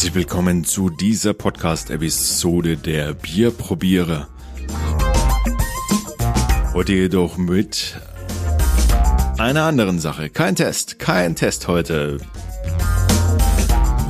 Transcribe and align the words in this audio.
Herzlich 0.00 0.14
willkommen 0.14 0.64
zu 0.64 0.88
dieser 0.88 1.34
Podcast-Episode 1.34 2.78
der 2.78 3.12
Bierprobierer. 3.12 4.28
Heute 6.72 6.94
jedoch 6.94 7.36
mit 7.36 8.00
einer 9.36 9.64
anderen 9.64 9.98
Sache. 9.98 10.30
Kein 10.30 10.56
Test, 10.56 10.98
kein 10.98 11.36
Test 11.36 11.68
heute. 11.68 12.16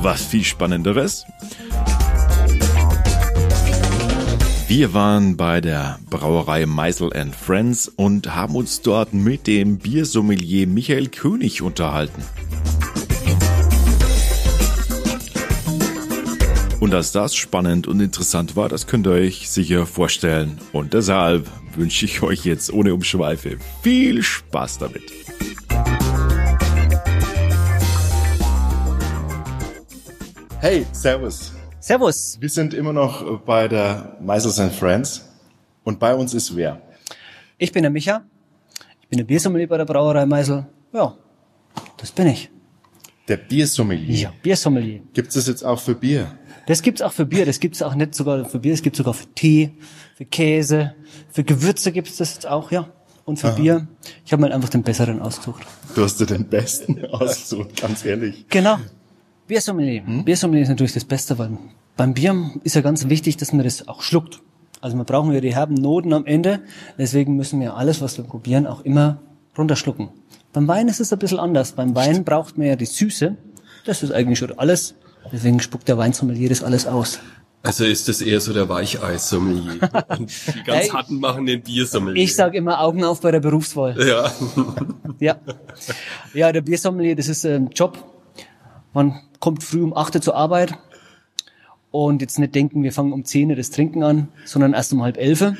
Was 0.01 0.23
viel 0.23 0.45
spannenderes. 0.45 1.25
Wir 4.69 4.93
waren 4.93 5.35
bei 5.35 5.59
der 5.59 5.99
Brauerei 6.09 6.67
Meisel 6.67 7.11
Friends 7.33 7.89
und 7.89 8.33
haben 8.33 8.55
uns 8.55 8.79
dort 8.79 9.13
mit 9.13 9.45
dem 9.45 9.77
Biersommelier 9.77 10.67
Michael 10.67 11.09
König 11.09 11.61
unterhalten. 11.61 12.23
Und 16.81 16.89
dass 16.89 17.11
das 17.11 17.35
spannend 17.35 17.87
und 17.87 17.99
interessant 17.99 18.55
war, 18.55 18.67
das 18.67 18.87
könnt 18.87 19.05
ihr 19.05 19.11
euch 19.11 19.51
sicher 19.51 19.85
vorstellen. 19.85 20.57
Und 20.73 20.95
deshalb 20.95 21.47
wünsche 21.75 22.05
ich 22.05 22.23
euch 22.23 22.43
jetzt 22.43 22.73
ohne 22.73 22.95
Umschweife 22.95 23.59
viel 23.83 24.23
Spaß 24.23 24.79
damit. 24.79 25.03
Hey, 30.59 30.83
Servus. 30.91 31.53
Servus. 31.79 32.37
Wir 32.41 32.49
sind 32.49 32.73
immer 32.73 32.93
noch 32.93 33.41
bei 33.41 33.67
der 33.67 34.17
Meisels 34.19 34.59
and 34.59 34.73
Friends. 34.73 35.23
Und 35.83 35.99
bei 35.99 36.15
uns 36.15 36.33
ist 36.33 36.55
wer? 36.55 36.81
Ich 37.59 37.71
bin 37.71 37.83
der 37.83 37.91
Micha. 37.91 38.23
Ich 39.01 39.07
bin 39.07 39.17
der 39.17 39.25
Biersommelier 39.25 39.67
bei 39.67 39.77
der 39.77 39.85
Brauerei 39.85 40.25
Meisel. 40.25 40.65
Ja, 40.91 41.15
das 41.97 42.11
bin 42.11 42.25
ich. 42.25 42.49
Der 43.27 43.37
Biersommelier? 43.37 44.15
Ja, 44.17 44.33
Biersommelier. 44.41 45.01
Gibt 45.13 45.27
es 45.27 45.35
das 45.35 45.47
jetzt 45.47 45.63
auch 45.63 45.79
für 45.79 45.93
Bier? 45.93 46.39
Das 46.71 46.83
gibt's 46.83 47.01
auch 47.01 47.11
für 47.11 47.25
Bier, 47.25 47.45
das 47.45 47.59
gibt's 47.59 47.81
auch 47.81 47.95
nicht 47.95 48.15
sogar 48.15 48.45
für 48.45 48.59
Bier, 48.59 48.71
das 48.71 48.81
gibt's 48.81 48.97
sogar 48.97 49.13
für 49.13 49.27
Tee, 49.35 49.71
für 50.15 50.23
Käse, 50.23 50.95
für 51.29 51.43
Gewürze 51.43 51.91
gibt's 51.91 52.15
das 52.15 52.35
jetzt 52.35 52.47
auch, 52.47 52.71
ja. 52.71 52.87
Und 53.25 53.39
für 53.39 53.49
Aha. 53.49 53.55
Bier. 53.55 53.87
Ich 54.25 54.31
habe 54.31 54.39
mal 54.39 54.53
einfach 54.53 54.69
den 54.69 54.81
besseren 54.81 55.21
ausgesucht. 55.21 55.63
Du 55.95 56.01
hast 56.01 56.21
dir 56.21 56.27
den 56.27 56.45
besten 56.45 57.03
ausgesucht, 57.11 57.81
ganz 57.81 58.05
ehrlich. 58.05 58.45
Genau. 58.47 58.77
Biersommelier. 59.47 60.05
Hm? 60.05 60.23
Biersommelier 60.23 60.63
ist 60.63 60.69
natürlich 60.69 60.93
das 60.93 61.03
Beste, 61.03 61.37
weil 61.37 61.57
beim 61.97 62.13
Bier 62.13 62.51
ist 62.63 62.75
ja 62.75 62.81
ganz 62.81 63.09
wichtig, 63.09 63.35
dass 63.35 63.51
man 63.51 63.65
das 63.65 63.89
auch 63.89 64.01
schluckt. 64.01 64.39
Also 64.79 64.95
wir 64.95 65.03
brauchen 65.03 65.33
ja 65.33 65.41
die 65.41 65.53
herben 65.53 65.73
Noten 65.73 66.13
am 66.13 66.25
Ende. 66.25 66.61
Deswegen 66.97 67.35
müssen 67.35 67.59
wir 67.59 67.75
alles, 67.75 67.99
was 67.99 68.17
wir 68.17 68.23
probieren, 68.23 68.65
auch 68.65 68.85
immer 68.85 69.19
runterschlucken. 69.57 70.07
Beim 70.53 70.69
Wein 70.69 70.87
ist 70.87 71.01
es 71.01 71.11
ein 71.11 71.19
bisschen 71.19 71.39
anders. 71.39 71.73
Beim 71.73 71.95
Wein 71.95 72.23
braucht 72.23 72.57
man 72.57 72.67
ja 72.67 72.77
die 72.77 72.85
Süße. 72.85 73.35
Das 73.83 74.03
ist 74.03 74.13
eigentlich 74.13 74.39
schon 74.39 74.57
alles. 74.57 74.95
Deswegen 75.31 75.59
spuckt 75.59 75.87
der 75.87 75.97
Weinsommelier 75.97 76.49
das 76.49 76.63
alles 76.63 76.87
aus. 76.87 77.19
Also 77.63 77.85
ist 77.85 78.07
das 78.07 78.21
eher 78.21 78.41
so 78.41 78.53
der 78.53 78.67
Weichei-Sommelier. 78.69 79.79
Und 80.17 80.31
die 80.55 80.63
ganz 80.63 80.83
hey, 80.83 80.89
harten 80.89 81.19
machen 81.19 81.45
den 81.45 81.61
Biersommelier. 81.61 82.23
Ich 82.23 82.35
sage 82.35 82.57
immer 82.57 82.81
Augen 82.81 83.03
auf 83.03 83.21
bei 83.21 83.31
der 83.31 83.39
Berufswahl. 83.39 83.95
Ja. 84.03 84.31
ja. 85.19 85.35
Ja, 86.33 86.51
der 86.51 86.61
Biersommelier, 86.61 87.15
das 87.15 87.27
ist 87.27 87.45
ein 87.45 87.69
Job. 87.69 88.03
Man 88.93 89.21
kommt 89.39 89.63
früh 89.63 89.83
um 89.83 89.95
8 89.95 90.15
Uhr 90.15 90.21
zur 90.21 90.35
Arbeit 90.35 90.73
und 91.91 92.21
jetzt 92.21 92.39
nicht 92.39 92.55
denken, 92.55 92.83
wir 92.83 92.91
fangen 92.91 93.13
um 93.13 93.25
10 93.25 93.51
Uhr 93.51 93.55
das 93.55 93.69
Trinken 93.69 94.01
an, 94.01 94.29
sondern 94.43 94.73
erst 94.73 94.91
um 94.93 95.03
halb 95.03 95.17
elf. 95.17 95.53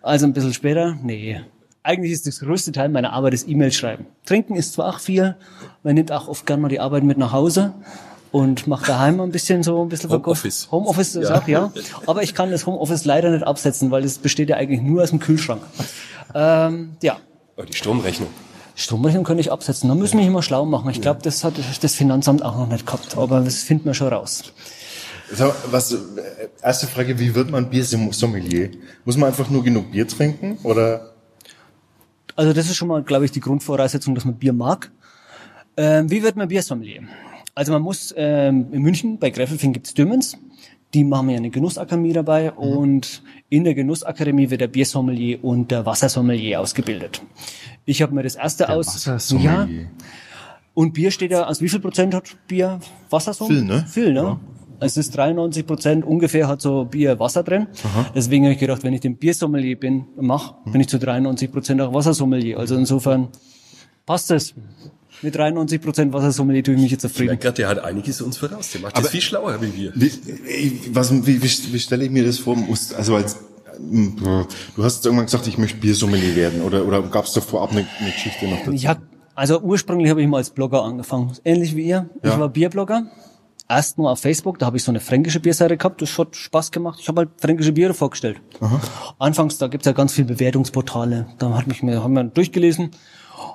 Also 0.00 0.26
ein 0.26 0.32
bisschen 0.32 0.54
später. 0.54 0.96
Nee. 1.02 1.42
Eigentlich 1.82 2.12
ist 2.12 2.26
das 2.26 2.40
größte 2.40 2.72
Teil 2.72 2.88
meiner 2.88 3.12
Arbeit 3.12 3.34
das 3.34 3.46
E-Mail 3.46 3.72
schreiben. 3.72 4.06
Trinken 4.24 4.56
ist 4.56 4.72
zwar 4.72 4.88
auch 4.88 5.00
viel, 5.00 5.36
man 5.82 5.94
nimmt 5.94 6.12
auch 6.12 6.28
oft 6.28 6.46
gern 6.46 6.60
mal 6.60 6.68
die 6.68 6.80
Arbeit 6.80 7.02
mit 7.02 7.18
nach 7.18 7.32
Hause 7.32 7.74
und 8.32 8.66
mache 8.66 8.86
daheim 8.86 9.20
ein 9.20 9.30
bisschen 9.30 9.62
so 9.62 9.82
ein 9.82 9.88
bisschen 9.88 10.10
Homeoffice. 10.10 10.68
Homeoffice 10.70 11.14
ist 11.14 11.28
ja. 11.28 11.38
auch, 11.38 11.46
ja. 11.46 11.72
Aber 12.06 12.22
ich 12.22 12.34
kann 12.34 12.50
das 12.50 12.66
Homeoffice 12.66 13.04
leider 13.04 13.30
nicht 13.30 13.46
absetzen, 13.46 13.90
weil 13.90 14.02
es 14.04 14.18
besteht 14.18 14.48
ja 14.48 14.56
eigentlich 14.56 14.80
nur 14.80 15.02
aus 15.02 15.10
dem 15.10 15.20
Kühlschrank. 15.20 15.62
Ähm, 16.34 16.96
ja. 17.02 17.18
Aber 17.56 17.66
die 17.66 17.74
Stromrechnung. 17.74 18.30
Stromrechnung 18.74 19.24
kann 19.24 19.38
ich 19.38 19.52
absetzen. 19.52 19.88
Da 19.90 19.94
müssen 19.94 20.18
wir 20.18 20.26
immer 20.26 20.42
schlau 20.42 20.64
machen. 20.64 20.90
Ich 20.90 21.02
glaube, 21.02 21.20
das 21.22 21.44
hat 21.44 21.54
das 21.82 21.94
Finanzamt 21.94 22.42
auch 22.42 22.56
noch 22.56 22.68
nicht 22.68 22.86
gehabt. 22.86 23.18
Aber 23.18 23.40
das 23.40 23.58
finden 23.58 23.84
wir 23.84 23.94
schon 23.94 24.08
raus. 24.08 24.44
So, 25.30 25.52
was, 25.70 25.96
erste 26.62 26.86
Frage, 26.86 27.18
wie 27.18 27.34
wird 27.34 27.50
man 27.50 27.68
Biersommelier? 27.68 28.70
Muss 29.04 29.16
man 29.18 29.28
einfach 29.28 29.50
nur 29.50 29.62
genug 29.62 29.92
Bier 29.92 30.08
trinken 30.08 30.58
oder? 30.62 31.12
Also 32.34 32.54
das 32.54 32.66
ist 32.66 32.76
schon 32.76 32.88
mal, 32.88 33.02
glaube 33.02 33.26
ich, 33.26 33.30
die 33.30 33.40
Grundvoraussetzung, 33.40 34.14
dass 34.14 34.24
man 34.24 34.36
Bier 34.36 34.54
mag. 34.54 34.90
Ähm, 35.76 36.10
wie 36.10 36.22
wird 36.22 36.36
man 36.36 36.48
Biersommelier? 36.48 37.02
Also 37.54 37.72
man 37.72 37.82
muss 37.82 38.14
ähm, 38.16 38.66
in 38.72 38.82
München 38.82 39.18
bei 39.18 39.30
Greffelfing 39.30 39.72
gibt's 39.72 39.94
Dümens. 39.94 40.38
Die 40.94 41.04
machen 41.04 41.30
ja 41.30 41.36
eine 41.36 41.50
Genussakademie 41.50 42.12
dabei 42.12 42.50
mhm. 42.50 42.58
und 42.58 43.22
in 43.48 43.64
der 43.64 43.74
Genussakademie 43.74 44.50
wird 44.50 44.60
der 44.60 44.68
Biersommelier 44.68 45.42
und 45.42 45.70
der 45.70 45.86
Wassersommelier 45.86 46.60
ausgebildet. 46.60 47.22
Ich 47.84 48.02
habe 48.02 48.14
mir 48.14 48.22
das 48.22 48.34
erste 48.34 48.66
der 48.66 48.76
aus. 48.76 49.04
Ja. 49.30 49.68
Und 50.74 50.94
Bier 50.94 51.10
steht 51.10 51.30
ja, 51.30 51.46
aus 51.46 51.60
wie 51.60 51.68
viel 51.68 51.80
Prozent 51.80 52.14
hat 52.14 52.24
Bier 52.46 52.80
Wassersommelier? 53.10 53.60
Viel, 53.60 53.68
ne? 53.68 53.86
Viel, 53.86 54.12
ne? 54.12 54.20
Ja. 54.20 54.40
Es 54.80 54.96
ist 54.96 55.16
93 55.16 55.64
Prozent 55.64 56.04
ungefähr 56.04 56.48
hat 56.48 56.60
so 56.60 56.86
Bier 56.86 57.20
Wasser 57.20 57.44
drin. 57.44 57.68
Aha. 57.84 58.06
Deswegen 58.14 58.44
habe 58.44 58.54
ich 58.54 58.58
gedacht, 58.58 58.82
wenn 58.82 58.92
ich 58.92 59.00
den 59.00 59.16
Biersommelier 59.16 59.78
bin, 59.78 60.06
mach, 60.16 60.54
bin 60.64 60.80
ich 60.80 60.88
zu 60.88 60.98
93 60.98 61.52
Prozent 61.52 61.80
auch 61.80 61.94
Wassersommelier. 61.94 62.58
Also 62.58 62.76
insofern 62.76 63.28
passt 64.06 64.30
es. 64.32 64.54
Mit 65.22 65.36
93 65.36 65.80
Prozent 65.80 66.12
Wassersommelier 66.12 66.64
tue 66.64 66.74
ich 66.74 66.80
mich 66.80 66.90
jetzt 66.90 67.02
zufrieden. 67.02 67.38
Ich 67.40 67.50
der 67.52 67.68
hat 67.68 67.78
einiges 67.78 68.20
uns 68.20 68.36
voraus. 68.38 68.70
Der 68.72 68.80
macht 68.80 68.98
das 68.98 69.08
viel 69.08 69.20
schlauer 69.20 69.60
wie 69.62 69.74
wir. 69.74 69.92
Wie, 69.94 70.80
was, 70.92 71.12
wie, 71.12 71.42
wie, 71.42 71.72
wie 71.72 71.78
stelle 71.78 72.04
ich 72.04 72.10
mir 72.10 72.24
das 72.24 72.38
vor? 72.38 72.56
Also 72.96 73.16
als 73.16 73.36
Du 73.78 74.84
hast 74.84 75.04
irgendwann 75.04 75.26
gesagt, 75.26 75.46
ich 75.46 75.58
möchte 75.58 75.78
Biersommelier 75.78 76.36
werden, 76.36 76.62
oder, 76.62 76.86
oder 76.86 77.02
gab 77.02 77.24
es 77.24 77.32
da 77.32 77.40
vorab 77.40 77.72
eine, 77.72 77.86
eine 78.00 78.10
Geschichte 78.10 78.46
noch 78.46 78.58
dazu? 78.58 78.72
Ja, 78.72 78.96
also 79.34 79.60
ursprünglich 79.60 80.10
habe 80.10 80.20
ich 80.22 80.28
mal 80.28 80.36
als 80.36 80.50
Blogger 80.50 80.82
angefangen, 80.84 81.32
ähnlich 81.44 81.74
wie 81.74 81.86
ihr. 81.86 82.08
Ich 82.22 82.38
war 82.38 82.48
Bierblogger, 82.48 83.06
erst 83.68 83.98
nur 83.98 84.10
auf 84.10 84.20
Facebook, 84.20 84.58
da 84.58 84.66
habe 84.66 84.76
ich 84.76 84.84
so 84.84 84.92
eine 84.92 85.00
fränkische 85.00 85.40
Bierseite 85.40 85.76
gehabt, 85.76 86.02
das 86.02 86.16
hat 86.18 86.36
Spaß 86.36 86.70
gemacht. 86.70 86.98
Ich 87.00 87.08
habe 87.08 87.22
halt 87.22 87.30
fränkische 87.38 87.72
Biere 87.72 87.94
vorgestellt. 87.94 88.40
Aha. 88.60 88.80
Anfangs, 89.18 89.58
da 89.58 89.68
gibt's 89.68 89.86
ja 89.86 89.92
ganz 89.92 90.12
viele 90.12 90.28
Bewertungsportale, 90.28 91.26
da 91.38 91.54
hat 91.56 91.66
mich 91.66 91.82
mir, 91.82 92.02
haben 92.04 92.12
wir 92.12 92.24
durchgelesen 92.24 92.90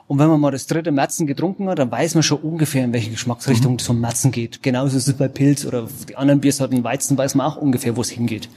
und 0.07 0.19
wenn 0.19 0.29
man 0.29 0.39
mal 0.39 0.51
das 0.51 0.67
dritte 0.67 0.91
Merzen 0.91 1.27
getrunken 1.27 1.69
hat, 1.69 1.79
dann 1.79 1.91
weiß 1.91 2.13
man 2.15 2.23
schon 2.23 2.39
ungefähr, 2.39 2.85
in 2.85 2.93
welche 2.93 3.11
Geschmacksrichtung 3.11 3.73
mhm. 3.73 3.79
so 3.79 3.93
ein 3.93 3.99
Merzen 3.99 4.31
geht. 4.31 4.63
Genauso 4.63 4.97
ist 4.97 5.07
es 5.07 5.15
bei 5.15 5.27
Pilz 5.27 5.65
oder 5.65 5.87
die 6.07 6.15
anderen 6.15 6.39
Biersorten 6.39 6.83
Weizen, 6.83 7.17
weiß 7.17 7.35
man 7.35 7.45
auch 7.45 7.57
ungefähr, 7.57 7.97
wo 7.97 8.01
es 8.01 8.09
hingeht. 8.09 8.49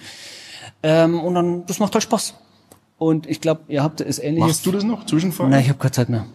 Ähm, 0.82 1.20
und 1.20 1.34
dann, 1.34 1.66
das 1.66 1.78
macht 1.80 1.94
halt 1.94 2.04
Spaß. 2.04 2.34
Und 2.98 3.26
ich 3.28 3.40
glaube, 3.40 3.62
ihr 3.68 3.82
habt 3.82 4.00
es 4.00 4.18
ähnliches. 4.18 4.48
Machst 4.48 4.66
du 4.66 4.72
das 4.72 4.84
noch, 4.84 5.06
Zwischenfall? 5.06 5.48
Nein, 5.48 5.62
ich 5.62 5.68
habe 5.68 5.78
keine 5.78 5.92
Zeit 5.92 6.08
mehr. 6.08 6.26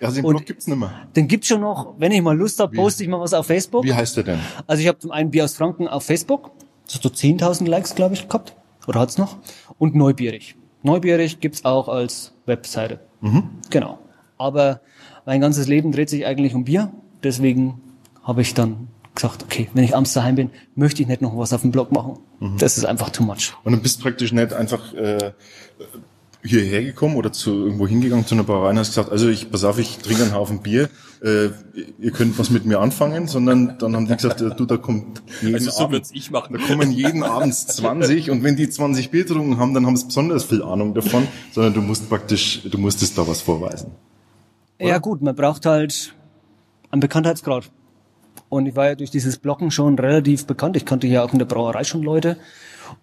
Also 0.00 0.20
den 0.20 0.28
Blog 0.28 0.44
gibt's 0.44 0.66
nicht 0.66 0.78
mehr. 0.78 0.92
Den 1.14 1.28
gibt's 1.28 1.48
schon 1.48 1.60
noch. 1.60 1.94
Wenn 1.98 2.12
ich 2.12 2.20
mal 2.20 2.36
Lust 2.36 2.60
habe, 2.60 2.74
poste 2.74 3.02
ich 3.02 3.08
mal 3.08 3.20
was 3.20 3.32
auf 3.32 3.46
Facebook. 3.46 3.84
Wie 3.84 3.94
heißt 3.94 4.16
der 4.16 4.24
denn? 4.24 4.40
Also 4.66 4.82
ich 4.82 4.88
habe 4.88 4.98
zum 4.98 5.10
einen 5.10 5.30
Bier 5.30 5.44
aus 5.44 5.54
Franken 5.54 5.88
auf 5.88 6.04
Facebook. 6.04 6.50
Das 6.84 6.96
hat 6.96 7.02
so 7.02 7.08
10.000 7.08 7.66
Likes, 7.66 7.94
glaube 7.94 8.14
ich, 8.14 8.28
gehabt. 8.28 8.54
Oder 8.86 9.00
hat's 9.00 9.18
noch? 9.18 9.36
Und 9.78 9.94
Neubierig. 9.94 10.56
Neubierig 10.82 11.40
gibt's 11.40 11.64
auch 11.64 11.88
als 11.88 12.32
Webseite. 12.44 13.00
Mhm. 13.20 13.50
Genau. 13.70 13.98
Aber 14.38 14.80
mein 15.24 15.40
ganzes 15.40 15.66
Leben 15.66 15.92
dreht 15.92 16.10
sich 16.10 16.26
eigentlich 16.26 16.54
um 16.54 16.64
Bier. 16.64 16.92
Deswegen 17.22 17.80
habe 18.22 18.42
ich 18.42 18.54
dann 18.54 18.88
gesagt, 19.14 19.42
okay, 19.42 19.68
wenn 19.74 19.84
ich 19.84 19.94
abends 19.94 20.12
daheim 20.12 20.34
bin, 20.34 20.50
möchte 20.74 21.02
ich 21.02 21.08
nicht 21.08 21.22
noch 21.22 21.36
was 21.36 21.52
auf 21.52 21.62
dem 21.62 21.72
Blog 21.72 21.90
machen. 21.90 22.18
Mhm. 22.40 22.58
Das 22.58 22.76
ist 22.76 22.84
einfach 22.84 23.10
too 23.10 23.24
much. 23.24 23.54
Und 23.64 23.72
du 23.72 23.78
bist 23.78 24.00
praktisch 24.00 24.32
nicht 24.32 24.52
einfach 24.52 24.92
äh, 24.94 25.32
hierher 26.46 26.82
gekommen 26.82 27.16
oder 27.16 27.32
zu 27.32 27.64
irgendwo 27.64 27.86
hingegangen 27.86 28.26
zu 28.26 28.34
einer 28.34 28.44
Brauerei 28.44 28.70
und 28.70 28.78
hast 28.78 28.88
gesagt, 28.88 29.10
also 29.10 29.28
ich, 29.28 29.50
pass 29.50 29.64
auf, 29.64 29.78
ich 29.78 29.98
trinke 29.98 30.22
einen 30.22 30.34
Haufen 30.34 30.60
Bier, 30.60 30.88
äh, 31.22 31.48
ihr 31.98 32.10
könnt 32.12 32.38
was 32.38 32.50
mit 32.50 32.66
mir 32.66 32.78
anfangen, 32.78 33.26
sondern 33.26 33.78
dann 33.78 33.96
haben 33.96 34.06
die 34.06 34.14
gesagt, 34.14 34.40
du, 34.40 34.64
da 34.64 34.76
kommt 34.76 35.22
jeden 35.42 35.54
also 35.54 35.70
so 35.70 35.84
Abend, 35.84 36.08
ich 36.12 36.30
machen. 36.30 36.56
da 36.58 36.64
kommen 36.64 36.92
jeden 36.92 37.22
Abend 37.22 37.54
20 37.54 38.30
und 38.30 38.42
wenn 38.44 38.56
die 38.56 38.68
20 38.68 39.10
Bier 39.10 39.24
getrunken 39.24 39.58
haben, 39.58 39.74
dann 39.74 39.86
haben 39.86 39.96
sie 39.96 40.06
besonders 40.06 40.44
viel 40.44 40.62
Ahnung 40.62 40.94
davon, 40.94 41.26
sondern 41.52 41.74
du 41.74 41.82
musst 41.82 42.08
praktisch, 42.08 42.62
du 42.70 42.78
musstest 42.78 43.18
da 43.18 43.26
was 43.26 43.40
vorweisen. 43.40 43.92
Oder? 44.78 44.88
Ja 44.88 44.98
gut, 44.98 45.22
man 45.22 45.34
braucht 45.34 45.66
halt 45.66 46.14
einen 46.90 47.00
Bekanntheitsgrad. 47.00 47.70
Und 48.48 48.66
ich 48.66 48.76
war 48.76 48.86
ja 48.86 48.94
durch 48.94 49.10
dieses 49.10 49.38
Blocken 49.38 49.70
schon 49.70 49.98
relativ 49.98 50.46
bekannt. 50.46 50.76
Ich 50.76 50.84
kannte 50.84 51.06
ja 51.06 51.24
auch 51.24 51.32
in 51.32 51.38
der 51.38 51.46
Brauerei 51.46 51.84
schon 51.84 52.02
Leute. 52.02 52.36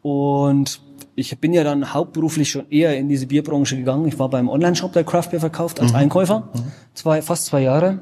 Und 0.01 0.81
ich 1.15 1.37
bin 1.39 1.53
ja 1.53 1.63
dann 1.63 1.93
hauptberuflich 1.93 2.49
schon 2.49 2.69
eher 2.69 2.97
in 2.97 3.09
diese 3.09 3.27
Bierbranche 3.27 3.75
gegangen. 3.75 4.07
Ich 4.07 4.17
war 4.19 4.29
beim 4.29 4.49
Online-Shop, 4.49 4.93
der 4.93 5.03
Craft 5.03 5.29
Beer 5.31 5.39
verkauft, 5.39 5.79
als 5.79 5.91
mhm. 5.91 5.97
Einkäufer. 5.97 6.49
Mhm. 6.53 6.71
Zwei, 6.93 7.21
fast 7.21 7.45
zwei 7.45 7.61
Jahre. 7.61 7.99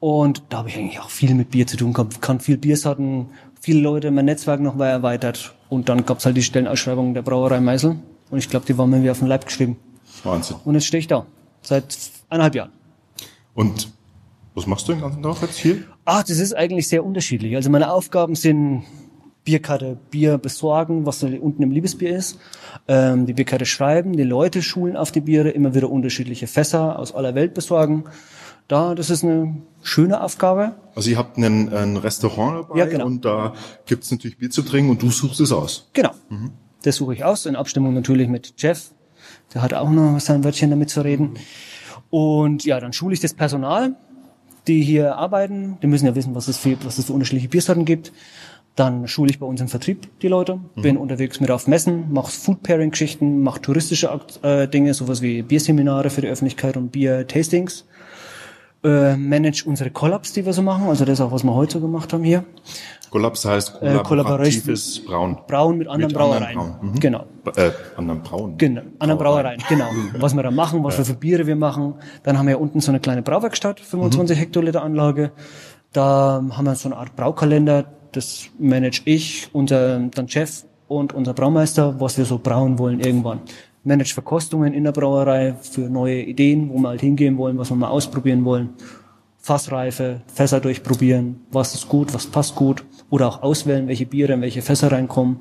Und 0.00 0.42
da 0.48 0.58
habe 0.58 0.68
ich 0.68 0.76
eigentlich 0.76 1.00
auch 1.00 1.10
viel 1.10 1.34
mit 1.34 1.50
Bier 1.50 1.66
zu 1.66 1.76
tun 1.76 1.92
gehabt. 1.92 2.20
Kann 2.20 2.40
viel 2.40 2.56
Biersarten, 2.56 3.28
viele 3.60 3.80
Leute, 3.80 4.10
mein 4.10 4.26
Netzwerk 4.26 4.60
noch 4.60 4.78
war 4.78 4.88
erweitert. 4.88 5.54
Und 5.68 5.88
dann 5.88 6.04
gab's 6.04 6.26
halt 6.26 6.36
die 6.36 6.42
Stellenausschreibung 6.42 7.14
der 7.14 7.22
Brauerei 7.22 7.60
Meisel. 7.60 7.96
Und 8.30 8.38
ich 8.38 8.48
glaube, 8.48 8.66
die 8.66 8.76
waren 8.76 8.90
mir 8.90 9.02
wie 9.02 9.10
auf 9.10 9.20
den 9.20 9.28
Leib 9.28 9.46
geschrieben. 9.46 9.76
Wahnsinn. 10.22 10.56
Und 10.64 10.74
jetzt 10.74 10.86
stehe 10.86 10.98
ich 10.98 11.06
da. 11.06 11.26
Seit 11.62 11.96
eineinhalb 12.28 12.54
Jahren. 12.54 12.70
Und 13.54 13.92
was 14.54 14.66
machst 14.66 14.88
du 14.88 14.92
den 14.92 15.00
ganzen 15.00 15.22
Tag 15.22 15.42
jetzt 15.42 15.56
hier? 15.58 15.78
Ach, 16.04 16.22
das 16.22 16.38
ist 16.38 16.54
eigentlich 16.54 16.88
sehr 16.88 17.04
unterschiedlich. 17.04 17.56
Also 17.56 17.70
meine 17.70 17.90
Aufgaben 17.92 18.34
sind 18.34 18.84
Bierkarte, 19.44 19.98
Bier 20.10 20.38
besorgen, 20.38 21.06
was 21.06 21.20
da 21.20 21.26
unten 21.26 21.62
im 21.62 21.70
Liebesbier 21.70 22.16
ist, 22.16 22.38
ähm, 22.88 23.26
die 23.26 23.34
Bierkarte 23.34 23.66
schreiben, 23.66 24.14
die 24.16 24.22
Leute 24.22 24.62
schulen 24.62 24.96
auf 24.96 25.12
die 25.12 25.20
Biere, 25.20 25.50
immer 25.50 25.74
wieder 25.74 25.90
unterschiedliche 25.90 26.46
Fässer 26.46 26.98
aus 26.98 27.14
aller 27.14 27.34
Welt 27.34 27.52
besorgen. 27.52 28.04
Da, 28.68 28.94
das 28.94 29.10
ist 29.10 29.22
eine 29.22 29.56
schöne 29.82 30.22
Aufgabe. 30.22 30.76
Also 30.94 31.10
ihr 31.10 31.18
habt 31.18 31.36
einen, 31.36 31.70
ein 31.70 31.98
Restaurant 31.98 32.64
dabei 32.68 32.78
Ja, 32.78 32.86
genau. 32.86 33.04
und 33.04 33.24
da 33.24 33.52
gibt's 33.84 34.10
natürlich 34.10 34.38
Bier 34.38 34.50
zu 34.50 34.62
trinken 34.62 34.90
und 34.90 35.02
du 35.02 35.10
suchst 35.10 35.40
es 35.40 35.52
aus. 35.52 35.90
Genau. 35.92 36.10
Das 36.82 36.96
suche 36.96 37.12
ich 37.12 37.24
aus, 37.24 37.44
in 37.44 37.56
Abstimmung 37.56 37.92
natürlich 37.92 38.28
mit 38.28 38.54
Jeff. 38.56 38.92
Der 39.52 39.60
hat 39.60 39.74
auch 39.74 39.90
noch 39.90 40.18
sein 40.20 40.42
Wörtchen 40.44 40.70
damit 40.70 40.88
zu 40.88 41.02
reden. 41.02 41.34
Und 42.14 42.64
ja, 42.64 42.78
dann 42.78 42.92
schule 42.92 43.12
ich 43.12 43.18
das 43.18 43.34
Personal, 43.34 43.96
die 44.68 44.82
hier 44.82 45.16
arbeiten. 45.16 45.78
Die 45.82 45.88
müssen 45.88 46.06
ja 46.06 46.14
wissen, 46.14 46.36
was 46.36 46.46
es 46.46 46.58
für, 46.58 46.76
was 46.84 46.96
es 46.96 47.06
für 47.06 47.12
unterschiedliche 47.12 47.48
Biersorten 47.48 47.84
gibt. 47.84 48.12
Dann 48.76 49.08
schule 49.08 49.30
ich 49.30 49.40
bei 49.40 49.46
uns 49.46 49.60
im 49.60 49.66
Vertrieb 49.66 50.06
die 50.20 50.28
Leute, 50.28 50.60
bin 50.76 50.96
unterwegs 50.96 51.40
mit 51.40 51.50
auf 51.50 51.66
Messen, 51.66 52.12
mache 52.12 52.30
Food-Pairing-Geschichten, 52.30 53.42
mache 53.42 53.60
touristische 53.62 54.16
äh, 54.42 54.68
Dinge, 54.68 54.94
sowas 54.94 55.22
wie 55.22 55.42
Bierseminare 55.42 56.08
für 56.08 56.20
die 56.20 56.28
Öffentlichkeit 56.28 56.76
und 56.76 56.92
Bier-Tastings. 56.92 57.84
Äh, 58.84 59.16
manage 59.16 59.64
unsere 59.66 59.90
Collabs, 59.90 60.32
die 60.34 60.44
wir 60.44 60.52
so 60.52 60.60
machen, 60.60 60.88
also 60.88 61.04
das 61.06 61.14
ist 61.14 61.20
auch, 61.22 61.32
was 61.32 61.42
wir 61.42 61.54
heute 61.54 61.72
so 61.74 61.80
gemacht 61.80 62.12
haben 62.12 62.22
hier. 62.22 62.44
Kollaps 63.10 63.44
heißt 63.44 63.80
Äh, 63.80 63.98
kollaboratives 64.02 65.04
Brauen. 65.06 65.38
Brauen 65.46 65.78
mit 65.78 65.88
anderen 65.88 66.08
Mit 66.10 66.16
Brauereien. 66.18 66.58
anderen 66.58 66.78
Brauen, 66.80 66.90
mhm. 66.90 67.00
Genau. 67.00 67.24
Äh, 67.56 67.70
anderen 67.96 68.22
Brauen. 68.22 68.58
Genau, 68.58 68.82
an 68.98 69.08
der 69.08 69.14
Brauereien, 69.16 69.62
genau. 69.68 69.86
Was 70.18 70.34
wir 70.34 70.42
da 70.42 70.50
machen, 70.50 70.82
was 70.84 70.98
wir 70.98 71.04
für 71.04 71.14
Biere 71.14 71.46
wir 71.46 71.56
machen. 71.56 71.94
Dann 72.24 72.36
haben 72.36 72.48
wir 72.48 72.60
unten 72.60 72.80
so 72.80 72.90
eine 72.90 73.00
kleine 73.00 73.22
Brauwerkstatt, 73.22 73.80
25 73.80 74.38
Hektoliter 74.38 74.82
Anlage. 74.82 75.30
Da 75.92 76.42
haben 76.50 76.64
wir 76.64 76.74
so 76.74 76.88
eine 76.88 76.96
Art 76.96 77.14
Braukalender, 77.16 77.84
das 78.12 78.46
manage 78.58 79.02
ich, 79.04 79.48
unser 79.52 80.00
dann 80.00 80.28
Chef 80.28 80.64
und 80.88 81.12
unser 81.14 81.32
Braumeister, 81.34 81.98
was 82.00 82.18
wir 82.18 82.24
so 82.24 82.38
brauen 82.38 82.78
wollen 82.78 83.00
irgendwann. 83.00 83.40
Manage 83.84 84.14
Verkostungen 84.14 84.72
in 84.72 84.84
der 84.84 84.92
Brauerei 84.92 85.54
für 85.60 85.82
neue 85.82 86.22
Ideen, 86.22 86.70
wo 86.70 86.78
wir 86.78 86.88
halt 86.88 87.02
hingehen 87.02 87.36
wollen, 87.36 87.58
was 87.58 87.70
wir 87.70 87.76
mal 87.76 87.88
ausprobieren 87.88 88.44
wollen. 88.44 88.70
Fassreife, 89.38 90.22
Fässer 90.26 90.60
durchprobieren, 90.60 91.40
was 91.52 91.74
ist 91.74 91.88
gut, 91.88 92.14
was 92.14 92.26
passt 92.26 92.54
gut. 92.54 92.82
Oder 93.10 93.28
auch 93.28 93.42
auswählen, 93.42 93.86
welche 93.86 94.06
Biere 94.06 94.32
in 94.32 94.40
welche 94.40 94.62
Fässer 94.62 94.90
reinkommen. 94.90 95.40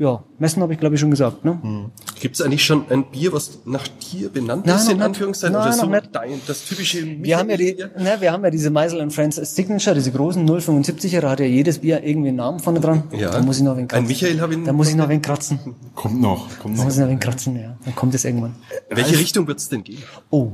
Ja, 0.00 0.24
Messen 0.38 0.62
habe 0.62 0.72
ich 0.72 0.80
glaube 0.80 0.94
ich 0.94 1.00
schon 1.02 1.10
gesagt, 1.10 1.44
ne? 1.44 1.90
Gibt 2.20 2.34
es 2.34 2.40
eigentlich 2.40 2.64
schon 2.64 2.86
ein 2.88 3.04
Bier, 3.10 3.34
was 3.34 3.58
nach 3.66 3.86
dir 3.86 4.30
benannt 4.30 4.64
Nein, 4.64 4.76
ist, 4.76 4.90
in. 4.90 5.02
Anführungszeichen? 5.02 5.52
Nein, 5.52 5.62
Oder 5.62 5.72
so 5.76 5.84
nicht. 5.84 6.08
Dein, 6.10 6.40
das 6.46 6.64
typische 6.64 7.04
Wir 7.22 7.36
haben 7.36 7.50
ja 7.50 7.58
die, 7.58 7.76
ne, 7.98 8.16
wir 8.18 8.32
haben 8.32 8.42
ja 8.42 8.48
diese 8.48 8.70
Meisel 8.70 9.10
Friends 9.10 9.36
Signature, 9.36 9.94
diese 9.94 10.10
großen 10.10 10.48
075er, 10.48 11.20
da 11.20 11.28
hat 11.28 11.40
ja 11.40 11.44
jedes 11.46 11.80
Bier 11.80 12.02
irgendwie 12.02 12.28
einen 12.28 12.38
Namen 12.38 12.60
vorne 12.60 12.80
dran. 12.80 13.02
Ja. 13.12 13.30
Da 13.30 13.42
muss 13.42 13.58
ich 13.58 13.62
noch 13.62 13.76
wen 13.76 13.88
kratzen. 13.88 14.04
Ein 14.04 14.08
Michael 14.08 14.40
habe 14.40 14.54
ich- 14.54 14.64
Da 14.64 14.72
muss 14.72 14.88
ich 14.88 14.94
noch 14.96 15.08
wen 15.10 15.20
kratzen. 15.20 15.58
Kommt 15.94 16.18
noch, 16.18 16.48
kommt 16.58 16.76
Da 16.76 16.78
noch. 16.78 16.84
muss 16.86 16.94
ich 16.94 17.00
noch 17.02 17.08
wen 17.10 17.20
kratzen, 17.20 17.56
ja. 17.60 17.76
Dann 17.84 17.94
kommt 17.94 18.14
es 18.14 18.24
irgendwann. 18.24 18.54
Welche 18.88 19.18
Richtung 19.18 19.46
wird 19.46 19.58
es 19.58 19.68
denn 19.68 19.84
gehen? 19.84 20.02
Oh, 20.30 20.52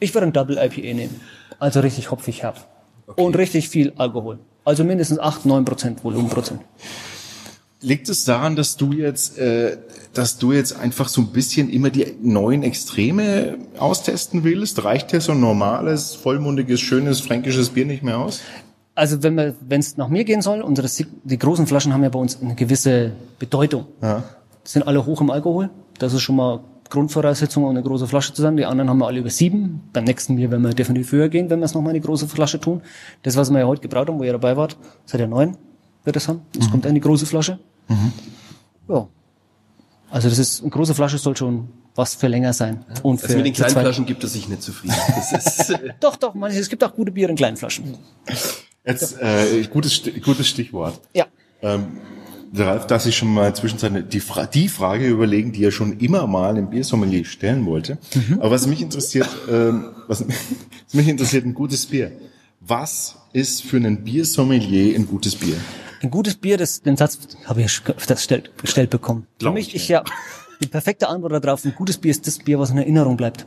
ich 0.00 0.12
würde 0.12 0.26
ein 0.26 0.32
Double 0.32 0.58
IPA 0.58 0.94
nehmen. 0.94 1.20
Also 1.60 1.78
richtig 1.78 2.10
hopfig 2.10 2.42
herb. 2.42 2.66
Und 3.14 3.38
richtig 3.38 3.68
viel 3.68 3.92
Alkohol. 3.96 4.40
Also 4.64 4.82
mindestens 4.82 5.20
8, 5.20 5.46
9 5.46 5.64
Prozent 5.64 6.02
Volumenprozent. 6.02 6.62
Liegt 7.80 8.08
es 8.08 8.24
daran, 8.24 8.56
dass 8.56 8.76
du 8.76 8.92
jetzt, 8.92 9.38
äh, 9.38 9.78
dass 10.12 10.38
du 10.38 10.52
jetzt 10.52 10.76
einfach 10.76 11.08
so 11.08 11.20
ein 11.20 11.28
bisschen 11.28 11.70
immer 11.70 11.90
die 11.90 12.06
neuen 12.20 12.64
Extreme 12.64 13.56
austesten 13.78 14.42
willst? 14.42 14.82
Reicht 14.82 15.12
dir 15.12 15.20
so 15.20 15.32
ein 15.32 15.40
normales, 15.40 16.14
vollmundiges, 16.14 16.80
schönes 16.80 17.20
fränkisches 17.20 17.70
Bier 17.70 17.86
nicht 17.86 18.02
mehr 18.02 18.18
aus? 18.18 18.40
Also 18.96 19.22
wenn 19.22 19.36
wir, 19.36 19.54
es 19.68 19.96
nach 19.96 20.08
mir 20.08 20.24
gehen 20.24 20.42
soll, 20.42 20.60
unsere 20.60 20.88
die 21.22 21.38
großen 21.38 21.68
Flaschen 21.68 21.92
haben 21.92 22.02
ja 22.02 22.08
bei 22.08 22.18
uns 22.18 22.42
eine 22.42 22.56
gewisse 22.56 23.12
Bedeutung. 23.38 23.86
Ja. 24.02 24.24
sind 24.64 24.88
alle 24.88 25.06
hoch 25.06 25.20
im 25.20 25.30
Alkohol. 25.30 25.70
Das 26.00 26.12
ist 26.12 26.22
schon 26.22 26.34
mal 26.34 26.60
Grundvoraussetzung, 26.90 27.62
um 27.62 27.70
eine 27.70 27.82
große 27.84 28.08
Flasche 28.08 28.32
zu 28.32 28.42
sein. 28.42 28.56
Die 28.56 28.64
anderen 28.64 28.90
haben 28.90 28.98
wir 28.98 29.06
alle 29.06 29.20
über 29.20 29.30
sieben. 29.30 29.82
Beim 29.92 30.02
nächsten 30.02 30.34
Bier 30.34 30.50
werden 30.50 30.62
wir 30.62 30.74
definitiv 30.74 31.12
höher 31.12 31.28
gehen, 31.28 31.48
wenn 31.48 31.60
wir 31.60 31.66
es 31.66 31.74
nochmal 31.74 31.94
in 31.94 32.02
die 32.02 32.06
große 32.06 32.26
Flasche 32.26 32.58
tun. 32.58 32.82
Das, 33.22 33.36
was 33.36 33.50
wir 33.50 33.60
ja 33.60 33.66
heute 33.66 33.82
gebraut 33.82 34.08
haben, 34.08 34.18
wo 34.18 34.24
ihr 34.24 34.32
dabei 34.32 34.56
wart, 34.56 34.76
hat 35.12 35.20
ja 35.20 35.28
neun, 35.28 35.56
wird 36.08 36.16
das 36.16 36.26
haben. 36.26 36.40
Das 36.54 36.70
kommt 36.70 36.86
in 36.86 36.94
die 36.94 37.00
große 37.00 37.26
Flasche. 37.26 37.58
Ja. 38.88 39.06
Also 40.10 40.28
das 40.30 40.38
ist, 40.38 40.62
eine 40.62 40.70
große 40.70 40.94
Flasche 40.94 41.18
soll 41.18 41.36
schon 41.36 41.68
was 41.94 42.14
für 42.14 42.28
länger 42.28 42.52
sein. 42.52 42.84
Und 43.02 43.18
für, 43.18 43.26
Also 43.26 43.36
mit 43.36 43.46
den 43.46 43.52
kleinen 43.52 43.72
Flaschen 43.72 44.06
gibt 44.06 44.24
es 44.24 44.32
sich 44.32 44.48
nicht 44.48 44.62
zufrieden. 44.62 44.94
Das 45.14 45.32
ist, 45.32 45.70
äh, 45.70 45.92
Doch, 46.00 46.16
doch, 46.16 46.34
manche, 46.34 46.58
es 46.58 46.68
gibt 46.68 46.82
auch 46.82 46.94
gute 46.94 47.12
Biere 47.12 47.30
in 47.30 47.36
kleinen 47.36 47.56
Flaschen. 47.56 47.98
Jetzt, 48.86 49.20
äh, 49.20 49.62
gutes, 49.70 50.02
gutes 50.24 50.48
Stichwort. 50.48 50.98
Ja. 51.12 51.26
Ähm, 51.60 51.98
der 52.52 52.68
Ralf 52.68 52.86
darf 52.86 53.02
sich 53.02 53.16
schon 53.16 53.34
mal 53.34 53.54
zwischenzeitlich 53.54 54.06
die, 54.08 54.20
Fra 54.20 54.46
die 54.46 54.68
Frage 54.68 55.06
überlegen, 55.06 55.52
die 55.52 55.64
er 55.64 55.70
schon 55.70 55.98
immer 55.98 56.26
mal 56.26 56.56
im 56.56 56.70
Biersommelier 56.70 57.26
stellen 57.26 57.66
wollte. 57.66 57.98
Aber 58.38 58.52
was 58.52 58.66
mich 58.66 58.80
interessiert, 58.80 59.28
ähm, 59.50 59.90
was, 60.06 60.24
was 60.86 60.94
mich 60.94 61.08
interessiert, 61.08 61.44
ein 61.44 61.52
gutes 61.52 61.84
Bier. 61.84 62.12
Was 62.60 63.16
ist 63.32 63.62
für 63.62 63.76
einen 63.76 64.04
Biersommelier 64.04 64.96
ein 64.96 65.06
gutes 65.06 65.36
Bier? 65.36 65.56
Ein 66.02 66.10
gutes 66.10 66.36
Bier, 66.36 66.56
das, 66.56 66.82
den 66.82 66.96
Satz 66.96 67.18
habe 67.46 67.62
ich 67.62 67.72
schon 67.72 67.96
öfters 67.96 68.28
gestellt, 68.60 68.90
bekommen. 68.90 69.22
Für 69.22 69.38
Glaub 69.38 69.54
mich 69.54 69.68
ich, 69.68 69.82
ist 69.82 69.88
ja 69.88 70.04
die 70.60 70.66
perfekte 70.68 71.08
Antwort 71.08 71.44
darauf, 71.44 71.64
ein 71.64 71.74
gutes 71.74 71.98
Bier 71.98 72.10
ist 72.10 72.26
das 72.26 72.38
Bier, 72.38 72.58
was 72.58 72.70
in 72.70 72.78
Erinnerung 72.78 73.16
bleibt. 73.16 73.46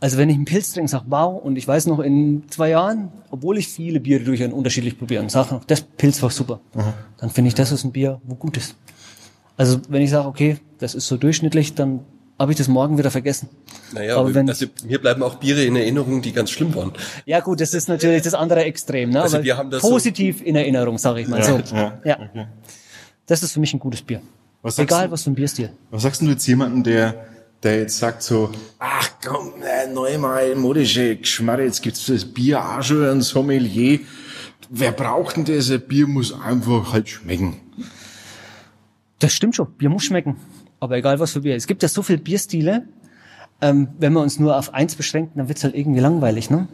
Also 0.00 0.18
wenn 0.18 0.28
ich 0.28 0.36
einen 0.36 0.44
Pilz 0.44 0.72
trinke, 0.72 0.90
sag 0.90 1.04
wow, 1.06 1.42
und 1.42 1.56
ich 1.56 1.68
weiß 1.68 1.86
noch 1.86 2.00
in 2.00 2.44
zwei 2.50 2.70
Jahren, 2.70 3.12
obwohl 3.30 3.58
ich 3.58 3.68
viele 3.68 4.00
Biere 4.00 4.24
durch 4.24 4.42
unterschiedlich 4.42 4.98
probiere 4.98 5.22
und 5.22 5.30
sage 5.30 5.54
noch, 5.54 5.64
das 5.64 5.82
Pilz 5.82 6.22
war 6.22 6.30
super, 6.30 6.60
dann 7.18 7.30
finde 7.30 7.48
ich, 7.48 7.54
das 7.54 7.72
ist 7.72 7.84
ein 7.84 7.92
Bier, 7.92 8.20
wo 8.24 8.34
gut 8.34 8.56
ist. 8.56 8.74
Also 9.56 9.80
wenn 9.88 10.02
ich 10.02 10.10
sage, 10.10 10.26
okay, 10.26 10.56
das 10.78 10.94
ist 10.94 11.06
so 11.06 11.16
durchschnittlich, 11.16 11.74
dann 11.74 12.00
habe 12.38 12.52
ich 12.52 12.58
das 12.58 12.66
morgen 12.68 12.98
wieder 12.98 13.10
vergessen. 13.10 13.48
Naja, 13.92 14.16
Aber 14.16 14.34
wenn- 14.34 14.48
also 14.48 14.66
mir 14.84 15.00
bleiben 15.00 15.22
auch 15.22 15.36
Biere 15.36 15.62
in 15.64 15.76
Erinnerung, 15.76 16.22
die 16.22 16.32
ganz 16.32 16.50
schlimm 16.50 16.74
waren. 16.74 16.92
Ja 17.26 17.40
gut, 17.40 17.60
das 17.60 17.74
ist 17.74 17.88
natürlich 17.88 18.22
das 18.22 18.34
andere 18.34 18.64
Extrem, 18.64 19.10
ne? 19.10 19.22
Also 19.22 19.36
Aber 19.36 19.44
wir 19.44 19.56
haben 19.56 19.70
das 19.70 19.82
so- 19.82 19.90
positiv 19.90 20.42
in 20.42 20.56
Erinnerung, 20.56 20.98
sage 20.98 21.20
ich 21.20 21.28
mal 21.28 21.42
so. 21.42 21.60
ja, 21.74 22.00
ja. 22.04 22.18
Das 23.26 23.42
ist 23.42 23.52
für 23.52 23.60
mich 23.60 23.72
ein 23.72 23.78
gutes 23.80 24.02
Bier. 24.02 24.20
Was 24.62 24.78
Egal, 24.78 25.06
du? 25.06 25.12
was 25.12 25.22
für 25.24 25.30
ein 25.30 25.34
Bierstil. 25.34 25.70
Was 25.90 26.02
sagst 26.02 26.22
du 26.22 26.26
jetzt 26.26 26.46
jemanden, 26.46 26.82
der, 26.84 27.26
der 27.62 27.78
jetzt 27.80 27.98
sagt 27.98 28.22
so, 28.22 28.50
ach 28.78 29.10
komm, 29.24 29.54
äh, 29.62 29.88
neunmal 29.92 30.54
modische 30.56 31.16
Geschmarre, 31.16 31.64
jetzt 31.64 31.82
gibt's 31.82 32.06
das 32.06 32.24
Bier 32.24 32.60
auch 32.64 32.82
schon, 32.82 33.04
ein 33.08 33.20
Sommelier. 33.22 34.00
Wer 34.70 34.92
braucht 34.92 35.36
denn 35.36 35.44
das? 35.44 35.70
Ein 35.70 35.80
Bier 35.82 36.06
muss 36.06 36.32
einfach 36.32 36.92
halt 36.92 37.08
schmecken. 37.08 37.60
Das 39.18 39.32
stimmt 39.32 39.54
schon. 39.56 39.70
Bier 39.72 39.88
muss 39.90 40.04
schmecken. 40.04 40.36
Aber 40.80 40.96
egal 40.96 41.18
was 41.20 41.32
für 41.32 41.40
Bier. 41.40 41.54
Es 41.54 41.66
gibt 41.66 41.82
ja 41.82 41.88
so 41.88 42.02
viele 42.02 42.18
Bierstile. 42.18 42.84
Ähm, 43.62 43.88
wenn 43.98 44.12
wir 44.12 44.20
uns 44.20 44.40
nur 44.40 44.58
auf 44.58 44.74
eins 44.74 44.96
beschränken, 44.96 45.38
dann 45.38 45.48
wird's 45.48 45.62
halt 45.62 45.76
irgendwie 45.76 46.00
langweilig. 46.00 46.50
Ne? 46.50 46.66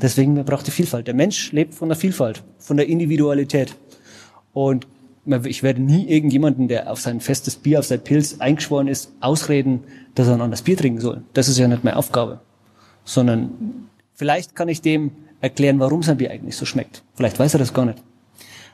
Deswegen 0.00 0.36
wir 0.36 0.44
braucht 0.44 0.66
die 0.66 0.70
Vielfalt. 0.70 1.08
Der 1.08 1.14
Mensch 1.14 1.50
lebt 1.50 1.74
von 1.74 1.88
der 1.88 1.96
Vielfalt, 1.96 2.44
von 2.58 2.76
der 2.76 2.88
Individualität. 2.88 3.74
Und 4.52 4.86
ich 5.44 5.64
werde 5.64 5.82
nie 5.82 6.08
irgendjemanden, 6.08 6.68
der 6.68 6.90
auf 6.90 7.00
sein 7.00 7.20
festes 7.20 7.56
Bier, 7.56 7.80
auf 7.80 7.86
sein 7.86 8.00
Pilz 8.00 8.36
eingeschworen 8.38 8.86
ist, 8.86 9.10
ausreden, 9.20 9.82
dass 10.14 10.28
er 10.28 10.34
ein 10.34 10.40
anderes 10.40 10.62
Bier 10.62 10.76
trinken 10.76 11.00
soll. 11.00 11.22
Das 11.32 11.48
ist 11.48 11.58
ja 11.58 11.66
nicht 11.66 11.82
meine 11.82 11.96
Aufgabe. 11.96 12.40
Sondern 13.04 13.88
vielleicht 14.14 14.54
kann 14.54 14.68
ich 14.68 14.80
dem 14.80 15.10
erklären, 15.40 15.80
warum 15.80 16.04
sein 16.04 16.16
Bier 16.16 16.30
eigentlich 16.30 16.56
so 16.56 16.64
schmeckt. 16.64 17.02
Vielleicht 17.16 17.40
weiß 17.40 17.54
er 17.54 17.58
das 17.58 17.74
gar 17.74 17.86
nicht. 17.86 18.00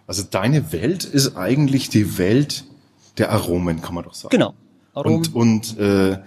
Also 0.07 0.25
deine 0.31 0.73
Welt 0.73 1.05
ist 1.05 1.37
eigentlich 1.37 1.89
die 1.89 2.19
Welt 2.19 2.65
der 3.17 3.31
Aromen, 3.31 3.81
kann 3.81 3.95
man 3.95 4.05
doch 4.05 4.15
sagen. 4.15 4.31
Genau. 4.31 4.53
Warum? 4.93 5.15
Und, 5.15 5.35
und 5.35 5.79
äh, 5.79 6.19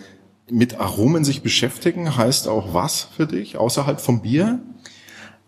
mit 0.50 0.80
Aromen 0.80 1.24
sich 1.24 1.42
beschäftigen 1.42 2.16
heißt 2.16 2.48
auch 2.48 2.74
was 2.74 3.08
für 3.16 3.28
dich, 3.28 3.58
außerhalb 3.58 4.00
vom 4.00 4.22
Bier? 4.22 4.60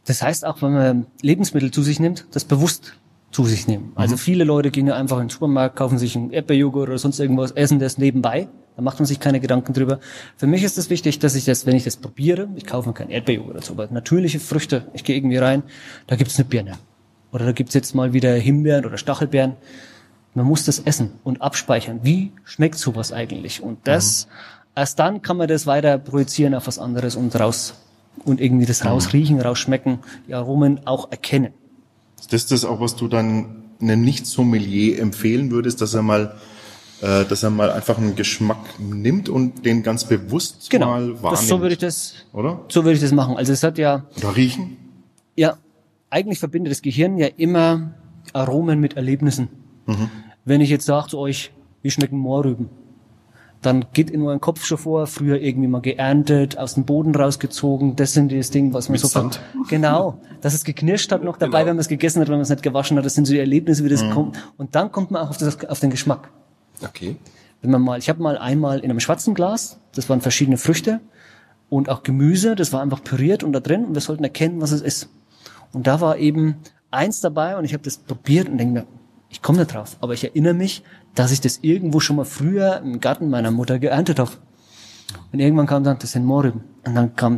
Das 0.05 0.21
heißt 0.21 0.45
auch, 0.45 0.61
wenn 0.61 0.73
man 0.73 1.05
Lebensmittel 1.21 1.71
zu 1.71 1.83
sich 1.83 1.99
nimmt, 1.99 2.25
das 2.31 2.45
bewusst 2.45 2.93
zu 3.31 3.45
sich 3.45 3.67
nehmen. 3.67 3.91
Also 3.95 4.17
viele 4.17 4.43
Leute 4.45 4.71
gehen 4.71 4.87
ja 4.87 4.95
einfach 4.95 5.17
in 5.17 5.25
den 5.25 5.29
Supermarkt, 5.29 5.75
kaufen 5.75 5.97
sich 5.97 6.15
einen 6.15 6.31
Erdbeerjoghurt 6.31 6.89
oder 6.89 6.97
sonst 6.97 7.19
irgendwas, 7.19 7.51
essen 7.51 7.79
das 7.79 7.97
nebenbei. 7.97 8.47
Da 8.75 8.81
macht 8.81 8.99
man 8.99 9.05
sich 9.05 9.19
keine 9.19 9.39
Gedanken 9.39 9.73
drüber. 9.73 9.99
Für 10.37 10.47
mich 10.47 10.63
ist 10.63 10.77
es 10.77 10.89
wichtig, 10.89 11.19
dass 11.19 11.35
ich 11.35 11.45
das, 11.45 11.65
wenn 11.65 11.75
ich 11.75 11.83
das 11.83 11.97
probiere, 11.97 12.47
ich 12.55 12.65
kaufe 12.65 12.87
mir 12.87 12.93
keinen 12.93 13.09
Erdbeerjoghurt 13.09 13.55
oder 13.55 13.61
so, 13.61 13.73
aber 13.73 13.87
natürliche 13.91 14.39
Früchte, 14.39 14.87
ich 14.93 15.03
gehe 15.03 15.15
irgendwie 15.15 15.37
rein, 15.37 15.63
da 16.05 16.15
gibt's 16.15 16.37
eine 16.37 16.45
Birne. 16.45 16.77
Oder 17.31 17.45
da 17.45 17.51
gibt's 17.51 17.73
jetzt 17.73 17.93
mal 17.93 18.13
wieder 18.13 18.33
Himbeeren 18.33 18.85
oder 18.85 18.97
Stachelbeeren. 18.97 19.57
Man 20.33 20.45
muss 20.45 20.63
das 20.63 20.79
essen 20.79 21.13
und 21.23 21.41
abspeichern. 21.41 21.99
Wie 22.03 22.31
schmeckt 22.43 22.77
sowas 22.77 23.11
eigentlich? 23.11 23.61
Und 23.61 23.79
das, 23.87 24.27
erst 24.77 24.99
dann 24.99 25.21
kann 25.21 25.37
man 25.37 25.47
das 25.47 25.67
weiter 25.67 25.97
projizieren 25.97 26.53
auf 26.53 26.67
was 26.67 26.79
anderes 26.79 27.15
und 27.15 27.37
raus, 27.37 27.73
und 28.25 28.41
irgendwie 28.41 28.65
das 28.65 28.85
rausriechen, 28.85 29.39
rausschmecken, 29.41 29.99
die 30.27 30.33
Aromen 30.33 30.85
auch 30.85 31.11
erkennen. 31.11 31.53
Ist 32.19 32.33
das 32.33 32.47
das 32.47 32.65
auch, 32.65 32.79
was 32.79 32.95
du 32.95 33.07
dann 33.07 33.63
einem 33.79 34.01
Nicht-Sommelier 34.01 34.99
empfehlen 34.99 35.51
würdest, 35.51 35.81
dass 35.81 35.93
er 35.93 36.01
mal, 36.01 36.35
äh, 37.01 37.25
dass 37.25 37.43
er 37.43 37.51
mal 37.51 37.71
einfach 37.71 37.97
einen 37.97 38.15
Geschmack 38.15 38.79
nimmt 38.79 39.29
und 39.29 39.65
den 39.65 39.83
ganz 39.83 40.05
bewusst 40.05 40.71
mal 40.73 41.13
wahrnimmt? 41.21 41.31
Das, 41.31 41.47
so 41.47 41.61
würde 41.61 41.73
ich 41.73 41.79
das, 41.79 42.13
Oder? 42.33 42.61
so 42.69 42.83
würde 42.83 42.95
ich 42.95 43.01
das 43.01 43.11
machen. 43.11 43.37
Also 43.37 43.53
es 43.53 43.61
hat 43.63 43.77
ja, 43.77 44.05
Oder 44.17 44.35
riechen? 44.35 44.77
ja, 45.35 45.57
eigentlich 46.09 46.39
verbindet 46.39 46.71
das 46.71 46.81
Gehirn 46.81 47.17
ja 47.17 47.27
immer 47.37 47.93
Aromen 48.33 48.79
mit 48.79 48.95
Erlebnissen. 48.95 49.49
Mhm. 49.85 50.09
Wenn 50.43 50.61
ich 50.61 50.69
jetzt 50.69 50.85
sage 50.85 51.09
zu 51.09 51.19
euch, 51.19 51.51
wie 51.83 51.91
schmecken 51.91 52.17
Mohrrüben? 52.17 52.69
Dann 53.61 53.85
geht 53.93 54.09
in 54.11 54.21
euren 54.21 54.39
Kopf 54.39 54.63
schon 54.65 54.77
vor, 54.77 55.07
früher 55.07 55.41
irgendwie 55.41 55.67
mal 55.67 55.81
geerntet, 55.81 56.57
aus 56.57 56.75
dem 56.75 56.85
Boden 56.85 57.15
rausgezogen. 57.15 57.95
Das 57.95 58.13
sind 58.13 58.31
das 58.31 58.51
Ding, 58.51 58.71
was 58.73 58.87
man 58.87 58.93
Mit 58.93 59.01
so 59.01 59.07
Sand. 59.07 59.41
Genau, 59.67 60.19
dass 60.41 60.53
es 60.53 60.63
geknirscht 60.63 61.11
hat 61.11 61.23
noch 61.23 61.37
dabei, 61.37 61.59
Genau. 61.59 61.69
wenn 61.69 61.75
man 61.77 61.81
es 61.81 61.87
gegessen 61.87 62.21
hat, 62.21 62.27
wenn 62.27 62.35
man 62.35 62.41
es 62.43 62.49
nicht 62.49 62.61
gewaschen 62.61 62.97
hat. 62.97 63.05
Das 63.05 63.15
sind 63.15 63.25
so 63.25 63.33
die 63.33 63.39
Erlebnisse, 63.39 63.83
wie 63.83 63.89
das 63.89 64.03
Mhm. 64.03 64.11
kommt. 64.11 64.37
Und 64.57 64.75
dann 64.75 64.91
kommt 64.91 65.09
man 65.11 65.23
auch 65.23 65.31
auf, 65.31 65.37
das, 65.37 65.63
auf 65.67 65.79
den 65.79 65.89
Geschmack. 65.89 66.29
Okay. 66.83 67.17
Wenn 67.61 67.71
man 67.71 67.81
mal, 67.81 67.97
ich 67.97 68.09
habe 68.09 68.21
mal 68.21 68.37
einmal 68.37 68.79
in 68.79 68.91
einem 68.91 68.99
schwarzen 68.99 69.33
Glas, 69.33 69.79
das 69.95 70.07
waren 70.09 70.21
verschiedene 70.21 70.57
Früchte 70.57 70.99
und 71.69 71.89
auch 71.89 72.03
Gemüse, 72.03 72.55
das 72.55 72.71
war 72.71 72.81
einfach 72.81 73.03
püriert 73.03 73.43
und 73.43 73.53
da 73.53 73.59
drin 73.59 73.85
und 73.85 73.95
wir 73.95 74.01
sollten 74.01 74.23
erkennen, 74.23 74.61
was 74.61 74.71
es 74.71 74.81
ist. 74.81 75.09
Und 75.73 75.87
da 75.87 75.99
war 75.99 76.17
eben 76.17 76.57
eins 76.91 77.19
dabei 77.21 77.57
und 77.57 77.65
ich 77.65 77.73
habe 77.73 77.83
das 77.83 77.97
probiert 77.97 78.47
und 78.49 78.59
denke 78.59 78.73
mir, 78.81 78.85
ich 79.29 79.41
komme 79.41 79.57
nicht 79.59 79.73
drauf, 79.73 79.97
aber 79.99 80.13
ich 80.13 80.23
erinnere 80.23 80.53
mich, 80.53 80.83
dass 81.17 81.31
ich 81.31 81.41
das 81.41 81.59
irgendwo 81.63 81.99
schon 81.99 82.15
mal 82.15 82.25
früher 82.25 82.77
im 82.77 82.99
Garten 82.99 83.29
meiner 83.29 83.49
Mutter 83.49 83.79
geerntet 83.79 84.19
habe. 84.19 84.31
Und 85.31 85.39
irgendwann 85.39 85.65
kam 85.65 85.83
dann, 85.83 85.97
das 85.97 86.11
sind 86.11 86.25
Mohrrüben. 86.25 86.61
Und 86.85 86.95
dann 86.95 87.15
kam 87.15 87.37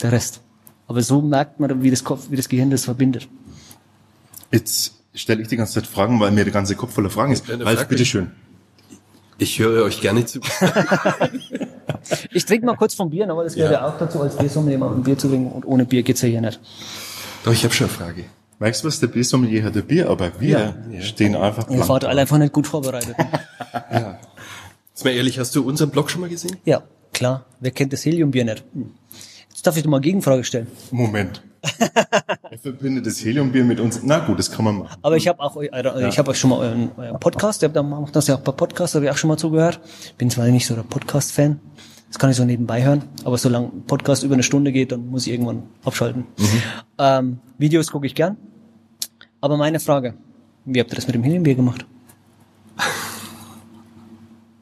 der 0.00 0.12
Rest. 0.12 0.40
Aber 0.86 1.02
so 1.02 1.20
merkt 1.20 1.60
man, 1.60 1.82
wie 1.82 1.90
das 1.90 2.02
Kopf, 2.02 2.30
wie 2.30 2.36
das 2.36 2.48
Gehirn 2.48 2.70
das 2.70 2.86
verbindet. 2.86 3.28
Jetzt 4.50 4.94
stelle 5.12 5.42
ich 5.42 5.48
die 5.48 5.56
ganze 5.56 5.74
Zeit 5.74 5.86
Fragen, 5.86 6.18
weil 6.20 6.30
mir 6.30 6.44
der 6.44 6.52
ganze 6.54 6.74
Kopf 6.74 6.94
voller 6.94 7.10
Fragen 7.10 7.32
ist. 7.32 7.46
Ja, 7.48 7.56
Ralf, 7.56 7.86
bitteschön. 7.86 8.30
Ich 9.36 9.58
höre 9.58 9.84
euch 9.84 10.00
gerne 10.00 10.24
zu. 10.24 10.40
Ich 12.32 12.44
trinke 12.44 12.64
mal 12.64 12.76
kurz 12.76 12.94
vom 12.94 13.10
Bier, 13.10 13.28
aber 13.28 13.44
das 13.44 13.54
gehört 13.54 13.72
ja, 13.72 13.86
auch 13.86 13.98
dazu, 13.98 14.20
als 14.20 14.36
Biersommelier 14.36 14.78
mal 14.78 14.94
ein 14.94 15.02
Bier 15.02 15.18
zu 15.18 15.28
trinken 15.28 15.50
und 15.50 15.64
ohne 15.66 15.84
Bier 15.84 16.02
geht's 16.02 16.22
ja 16.22 16.28
hier 16.28 16.40
nicht. 16.40 16.60
Doch, 17.44 17.52
ich 17.52 17.64
habe 17.64 17.74
schon 17.74 17.88
eine 17.88 17.94
Frage. 17.94 18.24
Weißt 18.60 18.82
du 18.82 18.88
was, 18.88 18.98
der 18.98 19.06
Biersommelier 19.06 19.62
hat 19.64 19.76
ein 19.76 19.86
Bier, 19.86 20.08
aber 20.10 20.32
wir 20.40 20.74
stehen 21.00 21.36
einfach 21.36 21.64
Ihr 21.68 21.74
blank. 21.76 21.86
fahrt 21.86 22.04
alle 22.04 22.22
einfach 22.22 22.38
nicht 22.38 22.52
gut 22.52 22.66
vorbereitet. 22.66 23.14
Jetzt 24.90 25.04
mal 25.04 25.10
ehrlich, 25.10 25.38
hast 25.38 25.54
du 25.54 25.66
unseren 25.66 25.90
Blog 25.90 26.10
schon 26.10 26.20
mal 26.22 26.28
gesehen? 26.30 26.56
Ja, 26.64 26.82
klar. 27.12 27.46
Wer 27.60 27.70
kennt 27.70 27.92
das 27.92 28.04
Heliumbier 28.04 28.44
nicht? 28.44 28.64
Jetzt 29.50 29.66
darf 29.66 29.76
ich 29.76 29.82
dir 29.84 29.88
mal 29.88 29.98
eine 29.98 30.02
Gegenfrage 30.04 30.42
stellen. 30.42 30.66
Moment. 30.90 31.42
er 31.78 32.58
verbindet 32.60 33.06
das 33.06 33.24
Heliumbier 33.24 33.64
mit 33.64 33.78
uns. 33.80 34.00
Na 34.02 34.18
gut, 34.20 34.38
das 34.38 34.50
kann 34.50 34.64
man 34.64 34.78
machen. 34.78 34.98
Aber 35.02 35.16
ich 35.16 35.26
habe 35.28 35.40
auch, 35.40 35.56
eu- 35.56 35.62
äh, 35.62 36.08
ich 36.08 36.18
habe 36.18 36.30
euch 36.30 36.38
schon 36.38 36.50
mal 36.50 36.58
euren, 36.60 36.90
euren 36.96 37.20
Podcast, 37.20 37.62
ihr 37.62 37.66
habt 37.66 37.76
da 37.76 37.82
macht 37.82 38.14
das 38.16 38.26
ja 38.28 38.36
auch 38.36 38.40
bei 38.40 38.52
Podcasts, 38.52 38.94
habe 38.94 39.04
ich 39.06 39.10
auch 39.10 39.16
schon 39.16 39.28
mal 39.28 39.36
zugehört. 39.36 39.80
Bin 40.18 40.30
zwar 40.30 40.46
nicht 40.46 40.66
so 40.66 40.74
der 40.74 40.82
Podcast-Fan, 40.84 41.60
das 42.08 42.18
kann 42.18 42.30
ich 42.30 42.36
so 42.36 42.44
nebenbei 42.44 42.82
hören, 42.84 43.02
aber 43.24 43.36
solange 43.38 43.66
ein 43.68 43.82
Podcast 43.86 44.22
über 44.24 44.34
eine 44.34 44.42
Stunde 44.42 44.72
geht, 44.72 44.92
dann 44.92 45.08
muss 45.08 45.26
ich 45.26 45.32
irgendwann 45.32 45.64
abschalten. 45.84 46.24
Ähm, 46.98 47.38
Videos 47.58 47.90
gucke 47.90 48.06
ich 48.06 48.14
gern. 48.14 48.36
Aber 49.40 49.56
meine 49.56 49.78
Frage, 49.78 50.14
wie 50.64 50.80
habt 50.80 50.90
ihr 50.90 50.96
das 50.96 51.06
mit 51.06 51.14
dem 51.14 51.22
Heliumbier 51.22 51.54
gemacht? 51.54 51.84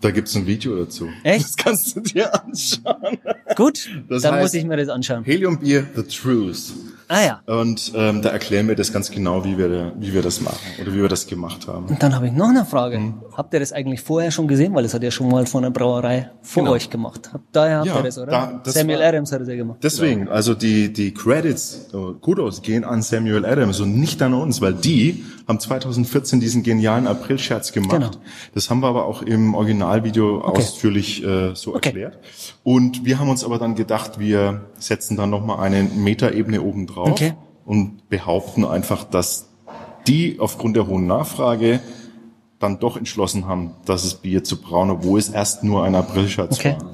Da 0.00 0.10
gibt's 0.10 0.36
ein 0.36 0.46
Video 0.46 0.76
dazu. 0.76 1.08
Echt? 1.22 1.44
Das 1.44 1.56
kannst 1.56 1.96
du 1.96 2.00
dir 2.00 2.32
anschauen. 2.44 3.18
Gut, 3.56 3.90
Das 4.08 4.22
dann 4.22 4.34
heißt- 4.34 4.40
muss 4.42 4.54
ich 4.54 4.64
mir 4.64 4.76
das 4.76 4.88
anschauen. 4.88 5.24
Heliumbier, 5.24 5.86
The 5.96 6.02
Truth. 6.02 6.74
Ah 7.08 7.25
ja. 7.25 7.40
Und 7.60 7.92
ähm, 7.94 8.20
da 8.22 8.30
erklären 8.30 8.66
wir 8.68 8.75
das 8.75 8.92
ganz 8.92 9.10
genau, 9.10 9.44
wie 9.44 9.56
wir, 9.58 9.92
wie 9.98 10.12
wir 10.12 10.22
das 10.22 10.40
machen 10.40 10.58
oder 10.80 10.92
wie 10.92 11.00
wir 11.02 11.08
das 11.08 11.26
gemacht 11.26 11.68
haben. 11.68 11.86
Und 11.86 12.02
dann 12.02 12.14
habe 12.14 12.26
ich 12.26 12.32
noch 12.32 12.48
eine 12.48 12.64
Frage. 12.64 12.98
Mhm. 12.98 13.14
Habt 13.36 13.54
ihr 13.54 13.60
das 13.60 13.72
eigentlich 13.72 14.00
vorher 14.00 14.30
schon 14.30 14.48
gesehen? 14.48 14.75
Weil 14.75 14.82
das 14.82 14.92
hat 14.94 15.02
ja 15.02 15.10
schon 15.10 15.28
mal 15.28 15.46
von 15.46 15.64
einer 15.64 15.70
Brauerei 15.72 16.30
vor 16.42 16.64
Genau. 16.64 16.75
euch 16.75 16.90
gemacht. 16.90 17.30
Habt, 17.32 17.44
daher 17.52 17.76
habt 17.78 17.86
Ja, 17.86 17.96
ihr 17.98 18.02
das, 18.02 18.18
oder? 18.18 18.30
da- 18.32 18.60
das 18.64 18.75
Samuel 18.75 18.98
war- 18.98 19.06
Adams 19.06 19.30
hat 19.32 19.40
es 19.42 19.48
ja 19.48 19.54
gemacht. 19.56 19.78
Deswegen, 19.82 20.28
also 20.28 20.54
die, 20.54 20.92
die 20.92 21.14
Credits, 21.14 21.88
Kudos 22.20 22.62
gehen 22.62 22.84
an 22.84 23.02
Samuel 23.02 23.44
Adams 23.46 23.78
und 23.80 23.96
nicht 23.98 24.20
an 24.22 24.34
uns, 24.34 24.60
weil 24.60 24.75
die 24.75 25.25
haben 25.46 25.60
2014 25.60 26.40
diesen 26.40 26.62
genialen 26.64 27.06
April-Scherz 27.06 27.70
gemacht. 27.72 27.92
Genau. 27.92 28.10
Das 28.54 28.68
haben 28.68 28.80
wir 28.80 28.88
aber 28.88 29.04
auch 29.04 29.22
im 29.22 29.54
Originalvideo 29.54 30.40
ausführlich 30.40 31.25
äh, 31.25 31.54
so 31.54 31.75
Okay. 31.76 31.88
erklärt. 31.90 32.18
Und 32.64 33.04
wir 33.04 33.20
haben 33.20 33.28
uns 33.28 33.44
aber 33.44 33.58
dann 33.58 33.76
gedacht, 33.76 34.18
wir 34.18 34.62
setzen 34.78 35.16
dann 35.16 35.30
nochmal 35.30 35.60
eine 35.60 35.84
Metaebene 35.84 36.62
oben 36.62 36.86
drauf 36.96 37.10
Okay. 37.10 37.34
und 37.64 38.08
behaupten 38.08 38.64
einfach, 38.64 39.04
dass 39.04 39.48
die 40.06 40.38
aufgrund 40.40 40.76
der 40.76 40.86
hohen 40.86 41.06
Nachfrage 41.06 41.80
dann 42.58 42.78
doch 42.78 42.96
entschlossen 42.96 43.46
haben, 43.46 43.72
dass 43.84 44.04
es 44.04 44.14
Bier 44.14 44.42
zu 44.42 44.60
brauen, 44.60 44.90
obwohl 44.90 45.18
es 45.18 45.28
erst 45.28 45.62
nur 45.62 45.84
ein 45.84 45.94
April-Scherz 45.94 46.58
Okay. 46.58 46.76
war. 46.80 46.90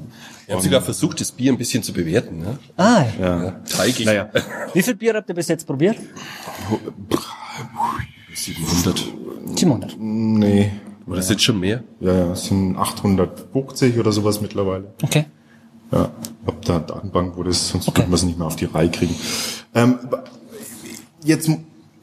Wir 0.46 0.56
haben 0.56 0.62
sogar 0.62 0.82
versucht, 0.82 1.20
das 1.20 1.30
Bier 1.32 1.52
ein 1.52 1.56
bisschen 1.56 1.82
zu 1.84 1.92
bewerten. 1.92 2.40
Ne? 2.40 2.58
Ah, 2.76 3.04
Ja. 3.20 3.50
Teigig. 3.70 4.04
Naja, 4.06 4.28
wie 4.74 4.82
viel 4.82 4.96
Bier 4.96 5.14
habt 5.14 5.28
ihr 5.28 5.34
bis 5.34 5.48
jetzt 5.48 5.66
probiert? 5.66 5.96
700. 8.34 9.04
700. 9.56 9.96
nee, 9.98 10.72
Oder 11.06 11.16
das 11.16 11.28
sind 11.28 11.40
schon 11.42 11.60
mehr? 11.60 11.82
Ja, 12.00 12.12
ja, 12.12 12.32
es 12.32 12.46
sind 12.46 12.76
850 12.76 13.98
oder 13.98 14.10
sowas 14.12 14.40
mittlerweile. 14.40 14.92
Okay. 15.02 15.26
Ja, 15.92 16.10
ab 16.46 16.64
der 16.66 16.80
Datenbank, 16.80 17.36
wo 17.36 17.42
das, 17.42 17.68
sonst 17.68 17.88
Okay. 17.88 18.00
würden 18.02 18.10
wir 18.10 18.14
es 18.16 18.22
nicht 18.24 18.38
mehr 18.38 18.46
auf 18.46 18.56
die 18.56 18.64
Reihe 18.64 18.90
kriegen. 18.90 19.14
Ähm, 19.74 19.98
jetzt, 21.24 21.50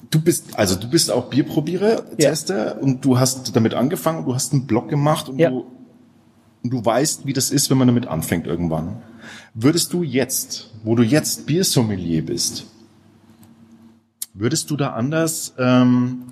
du 0.10 0.22
bist, 0.22 0.58
also 0.58 0.76
du 0.76 0.90
bist 0.90 1.12
auch 1.12 1.30
Bierprobierer, 1.30 2.04
Ja. 2.18 2.30
Tester 2.30 2.82
und 2.82 3.04
du 3.06 3.20
hast 3.20 3.56
damit 3.56 3.74
angefangen, 3.74 4.26
du 4.26 4.34
hast 4.34 4.54
einen 4.54 4.66
Blog 4.66 4.90
gemacht 4.90 5.30
und 5.30 5.40
Ja. 5.40 5.50
du, 5.50 5.66
du 6.64 6.84
weißt, 6.84 7.26
wie 7.26 7.34
das 7.34 7.52
ist, 7.52 7.70
wenn 7.70 7.78
man 7.78 7.88
damit 7.88 8.08
anfängt 8.08 8.48
irgendwann. 8.48 9.02
Würdest 9.54 9.94
du 9.94 10.04
jetzt, 10.04 10.72
wo 10.84 10.96
du 10.96 11.04
jetzt 11.04 11.46
Biersommelier 11.46 12.26
bist, 12.26 12.66
würdest 14.34 14.70
du 14.72 14.78
da 14.78 14.92
anders, 14.94 15.54
ähm, 15.58 16.24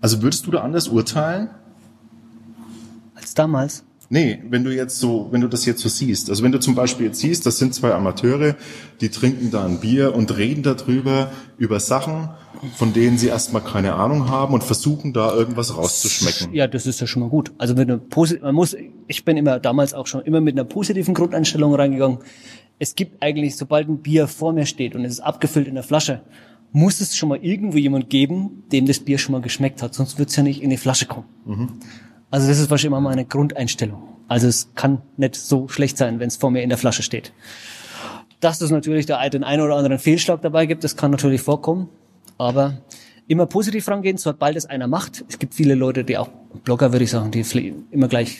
also 0.00 0.22
würdest 0.22 0.46
du 0.46 0.50
da 0.50 0.62
anders 0.62 0.88
urteilen? 0.88 1.50
Als 3.14 3.34
damals. 3.34 3.84
Nee, 4.10 4.42
wenn 4.48 4.64
du 4.64 4.74
jetzt 4.74 4.98
so, 4.98 5.28
wenn 5.30 5.40
du 5.40 5.48
das 5.48 5.64
jetzt 5.64 5.80
so 5.80 5.88
siehst, 5.88 6.28
also 6.28 6.42
wenn 6.42 6.52
du 6.52 6.60
zum 6.60 6.74
Beispiel 6.74 7.06
jetzt 7.06 7.20
siehst, 7.20 7.46
das 7.46 7.58
sind 7.58 7.74
zwei 7.74 7.92
Amateure, 7.92 8.54
die 9.00 9.08
trinken 9.08 9.50
da 9.50 9.64
ein 9.64 9.80
Bier 9.80 10.14
und 10.14 10.36
reden 10.36 10.62
darüber, 10.62 11.30
über 11.56 11.80
Sachen, 11.80 12.28
von 12.76 12.92
denen 12.92 13.18
sie 13.18 13.28
erstmal 13.28 13.62
keine 13.62 13.94
Ahnung 13.94 14.28
haben 14.28 14.54
und 14.54 14.62
versuchen 14.62 15.12
da 15.12 15.34
irgendwas 15.34 15.76
rauszuschmecken. 15.76 16.54
Ja, 16.54 16.66
das 16.66 16.86
ist 16.86 17.00
ja 17.00 17.06
schon 17.06 17.22
mal 17.22 17.28
gut. 17.28 17.52
Also 17.58 17.74
mit 17.74 17.90
einer 17.90 18.00
man 18.42 18.54
muss, 18.54 18.76
ich 19.06 19.24
bin 19.24 19.36
immer 19.36 19.58
damals 19.58 19.94
auch 19.94 20.06
schon 20.06 20.22
immer 20.22 20.40
mit 20.40 20.54
einer 20.54 20.64
positiven 20.64 21.14
Grundeinstellung 21.14 21.74
reingegangen. 21.74 22.18
Es 22.78 22.94
gibt 22.94 23.22
eigentlich, 23.22 23.56
sobald 23.56 23.88
ein 23.88 23.98
Bier 23.98 24.26
vor 24.28 24.52
mir 24.52 24.66
steht 24.66 24.94
und 24.94 25.04
es 25.04 25.14
ist 25.14 25.20
abgefüllt 25.20 25.68
in 25.68 25.74
der 25.74 25.84
Flasche, 25.84 26.22
muss 26.72 27.00
es 27.00 27.16
schon 27.16 27.28
mal 27.28 27.38
irgendwo 27.38 27.78
jemand 27.78 28.10
geben, 28.10 28.64
dem 28.72 28.86
das 28.86 28.98
Bier 28.98 29.18
schon 29.18 29.32
mal 29.32 29.40
geschmeckt 29.40 29.80
hat, 29.80 29.94
sonst 29.94 30.18
wird 30.18 30.30
es 30.30 30.36
ja 30.36 30.42
nicht 30.42 30.60
in 30.60 30.70
die 30.70 30.76
Flasche 30.76 31.06
kommen. 31.06 31.26
Also 32.34 32.48
das 32.48 32.58
ist 32.58 32.68
wahrscheinlich 32.68 32.98
immer 32.98 33.00
meine 33.00 33.24
Grundeinstellung. 33.24 34.02
Also 34.26 34.48
es 34.48 34.70
kann 34.74 35.02
nicht 35.16 35.36
so 35.36 35.68
schlecht 35.68 35.96
sein, 35.96 36.18
wenn 36.18 36.26
es 36.26 36.36
vor 36.36 36.50
mir 36.50 36.64
in 36.64 36.68
der 36.68 36.78
Flasche 36.78 37.04
steht. 37.04 37.32
Dass 38.40 38.60
es 38.60 38.72
natürlich 38.72 39.06
da 39.06 39.28
den 39.28 39.44
einen 39.44 39.62
oder 39.62 39.76
anderen 39.76 40.00
Fehlschlag 40.00 40.42
dabei 40.42 40.66
gibt, 40.66 40.82
das 40.82 40.96
kann 40.96 41.12
natürlich 41.12 41.42
vorkommen. 41.42 41.90
Aber 42.36 42.78
immer 43.28 43.46
positiv 43.46 43.86
rangehen, 43.86 44.16
sobald 44.16 44.56
es 44.56 44.66
einer 44.66 44.88
macht. 44.88 45.24
Es 45.28 45.38
gibt 45.38 45.54
viele 45.54 45.76
Leute, 45.76 46.02
die 46.02 46.18
auch 46.18 46.26
Blogger, 46.64 46.90
würde 46.90 47.04
ich 47.04 47.12
sagen, 47.12 47.30
die 47.30 47.72
immer 47.92 48.08
gleich 48.08 48.38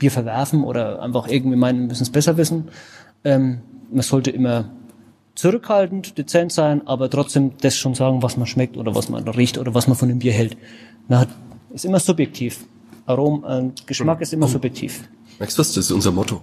Bier 0.00 0.10
verwerfen 0.10 0.64
oder 0.64 1.00
einfach 1.00 1.28
irgendwie 1.28 1.56
meinen, 1.56 1.86
müssen 1.86 2.02
es 2.02 2.10
besser 2.10 2.36
wissen. 2.36 2.70
Ähm, 3.22 3.60
man 3.92 4.02
sollte 4.02 4.32
immer 4.32 4.70
zurückhaltend, 5.36 6.18
dezent 6.18 6.50
sein, 6.50 6.84
aber 6.88 7.08
trotzdem 7.10 7.52
das 7.60 7.76
schon 7.76 7.94
sagen, 7.94 8.24
was 8.24 8.36
man 8.36 8.48
schmeckt 8.48 8.76
oder 8.76 8.96
was 8.96 9.08
man 9.08 9.22
riecht 9.28 9.56
oder 9.56 9.72
was 9.72 9.86
man 9.86 9.96
von 9.96 10.08
dem 10.08 10.18
Bier 10.18 10.32
hält. 10.32 10.56
Hat, 11.08 11.28
ist 11.72 11.84
immer 11.84 12.00
subjektiv. 12.00 12.66
Arom, 13.06 13.44
äh, 13.48 13.70
Geschmack 13.86 14.20
ist 14.20 14.32
immer 14.32 14.48
subjektiv. 14.48 15.08
Merkst 15.38 15.56
du 15.56 15.60
was? 15.60 15.68
Das 15.72 15.84
ist 15.86 15.90
unser 15.92 16.12
Motto. 16.12 16.42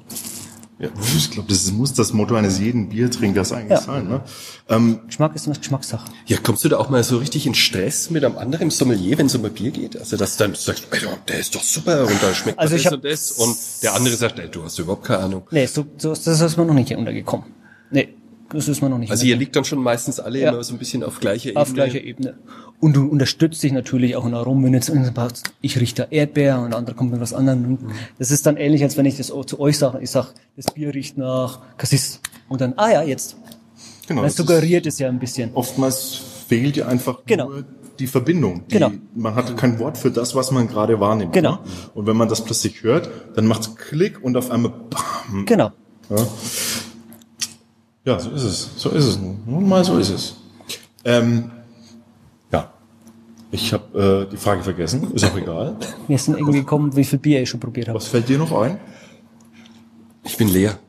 Ja, 0.79 0.89
ich 1.17 1.29
glaube, 1.31 1.49
das 1.49 1.71
muss 1.71 1.93
das 1.93 2.13
Motto 2.13 2.35
eines 2.35 2.59
jeden 2.59 2.89
Biertrinkers 2.89 3.51
eigentlich 3.51 3.71
Ja. 3.71 3.81
sein. 3.81 4.07
Ne? 4.07 4.21
Ähm, 4.69 4.99
Geschmack 5.05 5.35
ist 5.35 5.45
immer 5.45 5.55
Geschmackssache. 5.55 6.09
Ja, 6.25 6.37
kommst 6.37 6.63
du 6.65 6.69
da 6.69 6.77
auch 6.77 6.89
mal 6.89 7.03
so 7.03 7.17
richtig 7.19 7.45
in 7.45 7.53
Stress 7.53 8.09
mit 8.09 8.25
einem 8.25 8.37
anderen 8.37 8.69
Sommelier, 8.71 9.17
wenn 9.17 9.27
es 9.27 9.35
um 9.35 9.45
ein 9.45 9.53
Bier 9.53 9.71
geht? 9.71 9.97
Also, 9.97 10.17
dass 10.17 10.35
du 10.37 10.45
dann 10.45 10.55
sagst, 10.55 10.87
Alter, 10.91 11.17
der 11.27 11.39
ist 11.39 11.53
doch 11.55 11.61
super 11.63 12.01
und 12.07 12.21
da 12.23 12.33
schmeckt 12.33 12.57
Also 12.59 12.73
also 12.73 12.75
ich 12.75 12.83
das 12.83 12.91
hab- 12.91 12.97
und 12.97 13.05
das 13.05 13.31
und 13.33 13.83
der 13.83 13.93
andere 13.93 14.15
sagt, 14.15 14.39
ey, 14.39 14.49
du 14.49 14.63
hast 14.63 14.79
überhaupt 14.79 15.05
keine 15.05 15.19
Ahnung. 15.25 15.43
Nee, 15.51 15.65
so, 15.67 15.85
so, 15.97 16.09
das 16.09 16.27
ist 16.27 16.57
mir 16.57 16.65
noch 16.65 16.73
nicht 16.73 16.91
untergekommen. 16.95 17.45
Nee, 17.91 18.09
das 18.53 18.67
ist 18.67 18.81
mir 18.81 18.89
noch 18.89 18.97
nicht 18.97 19.11
Also 19.11 19.25
ihr 19.25 19.35
liegt 19.35 19.55
dann 19.55 19.65
schon 19.65 19.79
meistens 19.79 20.19
alle 20.19 20.39
Ja. 20.39 20.51
immer 20.51 20.63
so 20.63 20.73
ein 20.73 20.77
bisschen 20.79 21.03
auf 21.03 21.19
gleicher 21.19 21.49
Ebene. 21.49 21.61
auf 21.61 21.73
gleicher 21.73 22.01
Ebene. 22.01 22.35
Und 22.79 22.95
du 22.95 23.07
unterstützt 23.07 23.63
dich 23.63 23.71
natürlich 23.71 24.15
auch 24.15 24.25
in 24.25 24.33
Aromen, 24.33 24.65
wenn 24.65 24.73
jetzt 24.73 24.91
ich 25.61 25.79
rieche 25.79 25.95
da 25.95 26.03
Erdbeer 26.09 26.59
und 26.59 26.71
der 26.71 26.77
andere 26.79 26.95
kommt 26.95 27.11
mit 27.11 27.21
was 27.21 27.33
anderem. 27.33 27.77
Das 28.19 28.31
ist 28.31 28.45
dann 28.45 28.57
ähnlich, 28.57 28.83
als 28.83 28.97
wenn 28.97 29.05
ich 29.05 29.17
das 29.17 29.31
auch 29.31 29.45
zu 29.45 29.59
euch 29.59 29.77
sage. 29.77 29.99
Ich 30.01 30.11
sag, 30.11 30.33
das 30.57 30.65
Bier 30.73 30.93
riecht 30.93 31.17
nach 31.17 31.61
Cassis. 31.77 32.19
Und 32.49 32.61
dann, 32.61 32.73
ah 32.77 32.91
ja, 32.91 33.03
jetzt. 33.03 33.37
genau, 34.07 34.21
Das 34.23 34.35
das 34.35 34.39
ist, 34.45 34.47
suggeriert 34.49 34.85
es 34.85 34.99
ja 34.99 35.07
ein 35.09 35.19
bisschen. 35.19 35.51
oftmals 35.53 36.19
fehlt 36.47 36.75
dir 36.75 36.87
einfach 36.87 37.19
Genau. 37.25 37.49
nur 37.49 37.63
die 37.99 38.07
Verbindung. 38.07 38.63
Die, 38.67 38.73
Genau. 38.73 38.91
Man 39.15 39.35
hat 39.35 39.55
kein 39.55 39.79
Wort 39.79 39.97
für 39.97 40.11
das, 40.11 40.35
was 40.35 40.51
man 40.51 40.67
gerade 40.67 40.99
wahrnimmt. 40.99 41.31
Genau. 41.33 41.51
Ne? 41.53 41.59
Und 41.93 42.07
wenn 42.07 42.17
man 42.17 42.27
das 42.27 42.43
plötzlich 42.43 42.83
hört, 42.83 43.09
dann 43.35 43.45
macht's 43.47 43.75
Klick 43.75 44.21
und 44.23 44.35
auf 44.35 44.51
einmal 44.51 44.73
bam, 44.89 45.45
Genau. 45.45 45.71
Ja. 46.09 46.17
Ja, 48.05 48.19
so 48.19 48.31
ist 48.31 48.43
es. 48.43 48.69
So 48.77 48.89
ist 48.89 49.05
es 49.05 49.19
nun. 49.19 49.43
Nun 49.45 49.67
mal 49.67 49.83
so 49.83 49.97
ist 49.97 50.09
es. 50.09 50.35
Ähm, 51.05 51.51
Ich 53.53 53.71
habe 53.71 54.25
äh, 54.27 54.31
die 54.31 54.37
Frage 54.37 54.63
vergessen, 54.63 55.13
ist 55.13 55.23
auch 55.25 55.37
egal. 55.37 55.75
Wir 56.07 56.17
sind 56.17 56.39
irgendwie 56.39 56.61
gekommen, 56.61 56.95
wie 56.95 57.03
viel 57.03 57.19
Bier 57.19 57.39
ich 57.43 57.49
schon 57.51 57.59
probiert 57.59 57.87
habe. 57.87 57.97
Was 57.97 58.07
fällt 58.07 58.27
dir 58.27 58.39
noch 58.39 58.51
ein? 58.51 58.79
Ich 60.23 60.35
bin 60.37 60.47
leer. 60.47 60.79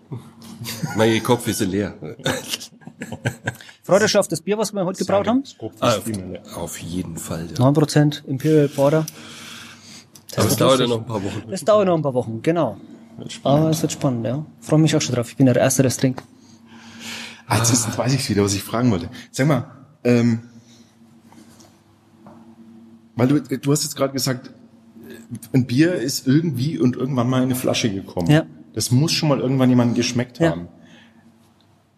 mein 0.97 1.23
Kopf 1.23 1.47
ist 1.47 1.61
leer. 1.61 1.92
Freut 3.83 4.02
euch 4.02 4.11
schon 4.11 4.21
auf 4.21 4.28
das 4.28 4.40
Bier, 4.40 4.56
was 4.56 4.73
wir 4.73 4.83
heute 4.83 4.99
gebraut 4.99 5.28
haben? 5.28 5.42
Ah, 5.80 5.97
auf 6.56 6.80
jeden 6.80 7.18
Fall. 7.18 7.49
Ja. 7.50 7.66
9% 7.66 8.25
Imperial 8.26 8.68
Porter. 8.68 9.04
Aber 10.35 10.47
es 10.47 10.56
dauert 10.56 10.80
ja 10.80 10.87
noch 10.87 11.00
ein 11.00 11.06
paar 11.06 11.23
Wochen. 11.23 11.42
Das 11.50 11.66
dauert 11.66 11.87
noch 11.87 11.97
ein 11.97 12.02
paar 12.02 12.14
Wochen, 12.14 12.40
genau. 12.40 12.78
Aber 13.42 13.68
es 13.68 13.83
wird 13.83 13.92
spannend, 13.92 14.25
ja. 14.25 14.47
Freue 14.61 14.78
mich 14.78 14.97
auch 14.97 15.02
schon 15.02 15.14
drauf. 15.14 15.28
Ich 15.28 15.37
bin 15.37 15.47
ja 15.47 15.52
der 15.52 15.62
Erste, 15.64 15.83
der 15.83 15.88
es 15.88 15.99
trinkt. 15.99 16.23
Ah, 17.46 17.58
jetzt 17.58 17.72
ist, 17.72 17.96
weiß 17.98 18.14
ich 18.14 18.28
wieder, 18.30 18.42
was 18.42 18.54
ich 18.54 18.62
fragen 18.62 18.90
wollte. 18.90 19.10
Sag 19.30 19.46
mal, 19.46 19.70
ähm, 20.04 20.40
weil 23.16 23.28
du, 23.28 23.40
du 23.40 23.72
hast 23.72 23.84
jetzt 23.84 23.96
gerade 23.96 24.12
gesagt, 24.12 24.50
ein 25.52 25.66
Bier 25.66 25.94
ist 25.94 26.26
irgendwie 26.26 26.78
und 26.78 26.96
irgendwann 26.96 27.28
mal 27.28 27.38
in 27.38 27.44
eine 27.44 27.54
Flasche 27.54 27.92
gekommen. 27.92 28.30
Ja. 28.30 28.44
Das 28.72 28.90
muss 28.90 29.12
schon 29.12 29.28
mal 29.28 29.40
irgendwann 29.40 29.68
jemandem 29.70 29.94
geschmeckt 29.94 30.38
Ja. 30.38 30.50
haben. 30.50 30.68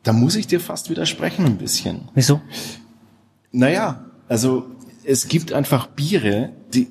Da 0.03 0.13
muss 0.13 0.37
ich 0.37 0.47
dir 0.47 0.61
fast 0.61 0.91
widersprechen 0.91 1.45
ein 1.47 1.57
bisschen. 1.59 2.09
Wieso? 2.15 2.41
Naja, 3.51 4.05
also 4.29 4.67
es 5.05 5.29
gibt 5.29 5.53
einfach 5.53 5.87
Biere, 5.89 6.53
die 6.75 6.89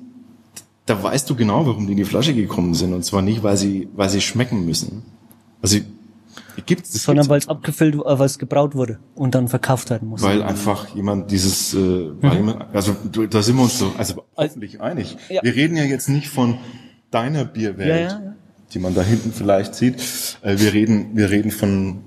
da 0.86 1.02
weißt 1.02 1.28
du 1.28 1.34
genau, 1.34 1.66
warum 1.66 1.86
die 1.86 1.92
in 1.92 1.96
die 1.98 2.04
Flasche 2.04 2.32
gekommen 2.32 2.74
sind. 2.74 2.92
Und 2.94 3.04
zwar 3.04 3.20
nicht, 3.20 3.42
weil 3.42 3.56
sie, 3.56 3.88
weil 3.96 4.08
sie 4.08 4.20
schmecken 4.20 4.64
müssen. 4.66 5.02
Also 5.60 5.78
gibt's 6.62 6.92
das 6.92 7.02
Sondern 7.02 7.28
weil 7.28 7.38
es 7.38 7.48
abgefüllt, 7.48 7.94
äh, 7.94 7.98
weil 8.18 8.26
es 8.26 8.38
gebraut 8.38 8.74
wurde 8.74 8.98
und 9.14 9.34
dann 9.34 9.48
verkauft 9.48 9.90
werden 9.90 10.08
muss. 10.08 10.22
weil 10.22 10.42
einfach 10.42 10.94
jemand 10.94 11.30
dieses, 11.30 11.74
äh, 11.74 12.10
weil 12.20 12.36
jemand, 12.36 12.74
also 12.74 12.96
du, 13.10 13.26
da 13.26 13.42
sind 13.42 13.56
wir 13.56 13.64
uns 13.64 13.78
so, 13.78 13.92
also 13.98 14.24
hoffentlich 14.36 14.80
einig. 14.80 15.16
Ja. 15.28 15.42
Wir 15.42 15.54
reden 15.54 15.76
ja 15.76 15.84
jetzt 15.84 16.08
nicht 16.08 16.28
von 16.28 16.58
deiner 17.10 17.44
Bierwelt, 17.44 17.88
Ja, 17.88 17.96
ja, 17.96 18.34
die 18.72 18.78
man 18.78 18.94
da 18.94 19.02
hinten 19.02 19.32
vielleicht 19.32 19.74
sieht. 19.74 19.96
Äh, 20.42 20.58
wir 20.58 20.72
reden, 20.72 21.16
wir 21.16 21.30
reden 21.30 21.50
von 21.50 21.98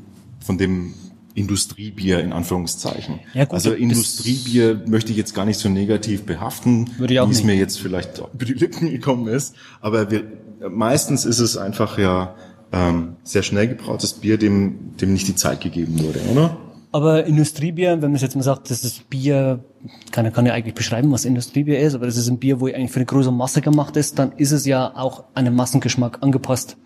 von 0.49 0.57
dem 0.57 0.93
Industriebier 1.35 2.19
in 2.21 2.33
Anführungszeichen. 2.33 3.19
Ja, 3.33 3.45
gut, 3.45 3.53
also 3.53 3.71
Industriebier 3.71 4.81
möchte 4.87 5.11
ich 5.11 5.17
jetzt 5.17 5.35
gar 5.35 5.45
nicht 5.45 5.59
so 5.59 5.69
negativ 5.69 6.23
behaften, 6.23 6.89
Würde 6.97 7.13
ich 7.13 7.19
auch 7.19 7.29
wie 7.29 7.33
es 7.33 7.43
mir 7.43 7.55
jetzt 7.55 7.79
vielleicht 7.79 8.17
über 8.17 8.45
die 8.45 8.53
Lippen 8.53 8.89
gekommen 8.89 9.27
ist. 9.27 9.55
Aber 9.79 10.11
wir, 10.11 10.23
meistens 10.69 11.25
ist 11.25 11.39
es 11.39 11.55
einfach 11.55 11.97
ja 11.97 12.35
ähm, 12.71 13.15
sehr 13.23 13.43
schnell 13.43 13.67
gebrautes 13.67 14.13
Bier, 14.13 14.37
dem, 14.37 14.95
dem 14.97 15.13
nicht 15.13 15.27
die 15.27 15.35
Zeit 15.35 15.61
gegeben 15.61 15.99
wurde, 16.03 16.19
oder? 16.31 16.57
Aber 16.91 17.25
Industriebier, 17.25 17.91
wenn 18.01 18.09
man 18.09 18.15
es 18.15 18.21
jetzt 18.23 18.35
mal 18.35 18.41
sagt, 18.41 18.71
das 18.71 18.83
ist 18.83 19.09
Bier, 19.11 19.63
kann, 20.11 20.31
kann 20.33 20.45
ja 20.47 20.53
eigentlich 20.53 20.73
beschreiben, 20.73 21.11
was 21.11 21.23
Industriebier 21.25 21.79
ist, 21.79 21.93
aber 21.93 22.07
das 22.07 22.17
ist 22.17 22.27
ein 22.29 22.39
Bier, 22.39 22.59
wo 22.59 22.65
eigentlich 22.67 22.91
für 22.91 22.97
eine 22.97 23.05
große 23.05 23.31
Masse 23.31 23.61
gemacht 23.61 23.95
ist, 23.95 24.17
dann 24.17 24.31
ist 24.37 24.51
es 24.51 24.65
ja 24.65 24.91
auch 24.95 25.23
einem 25.35 25.55
Massengeschmack 25.55 26.17
angepasst, 26.21 26.77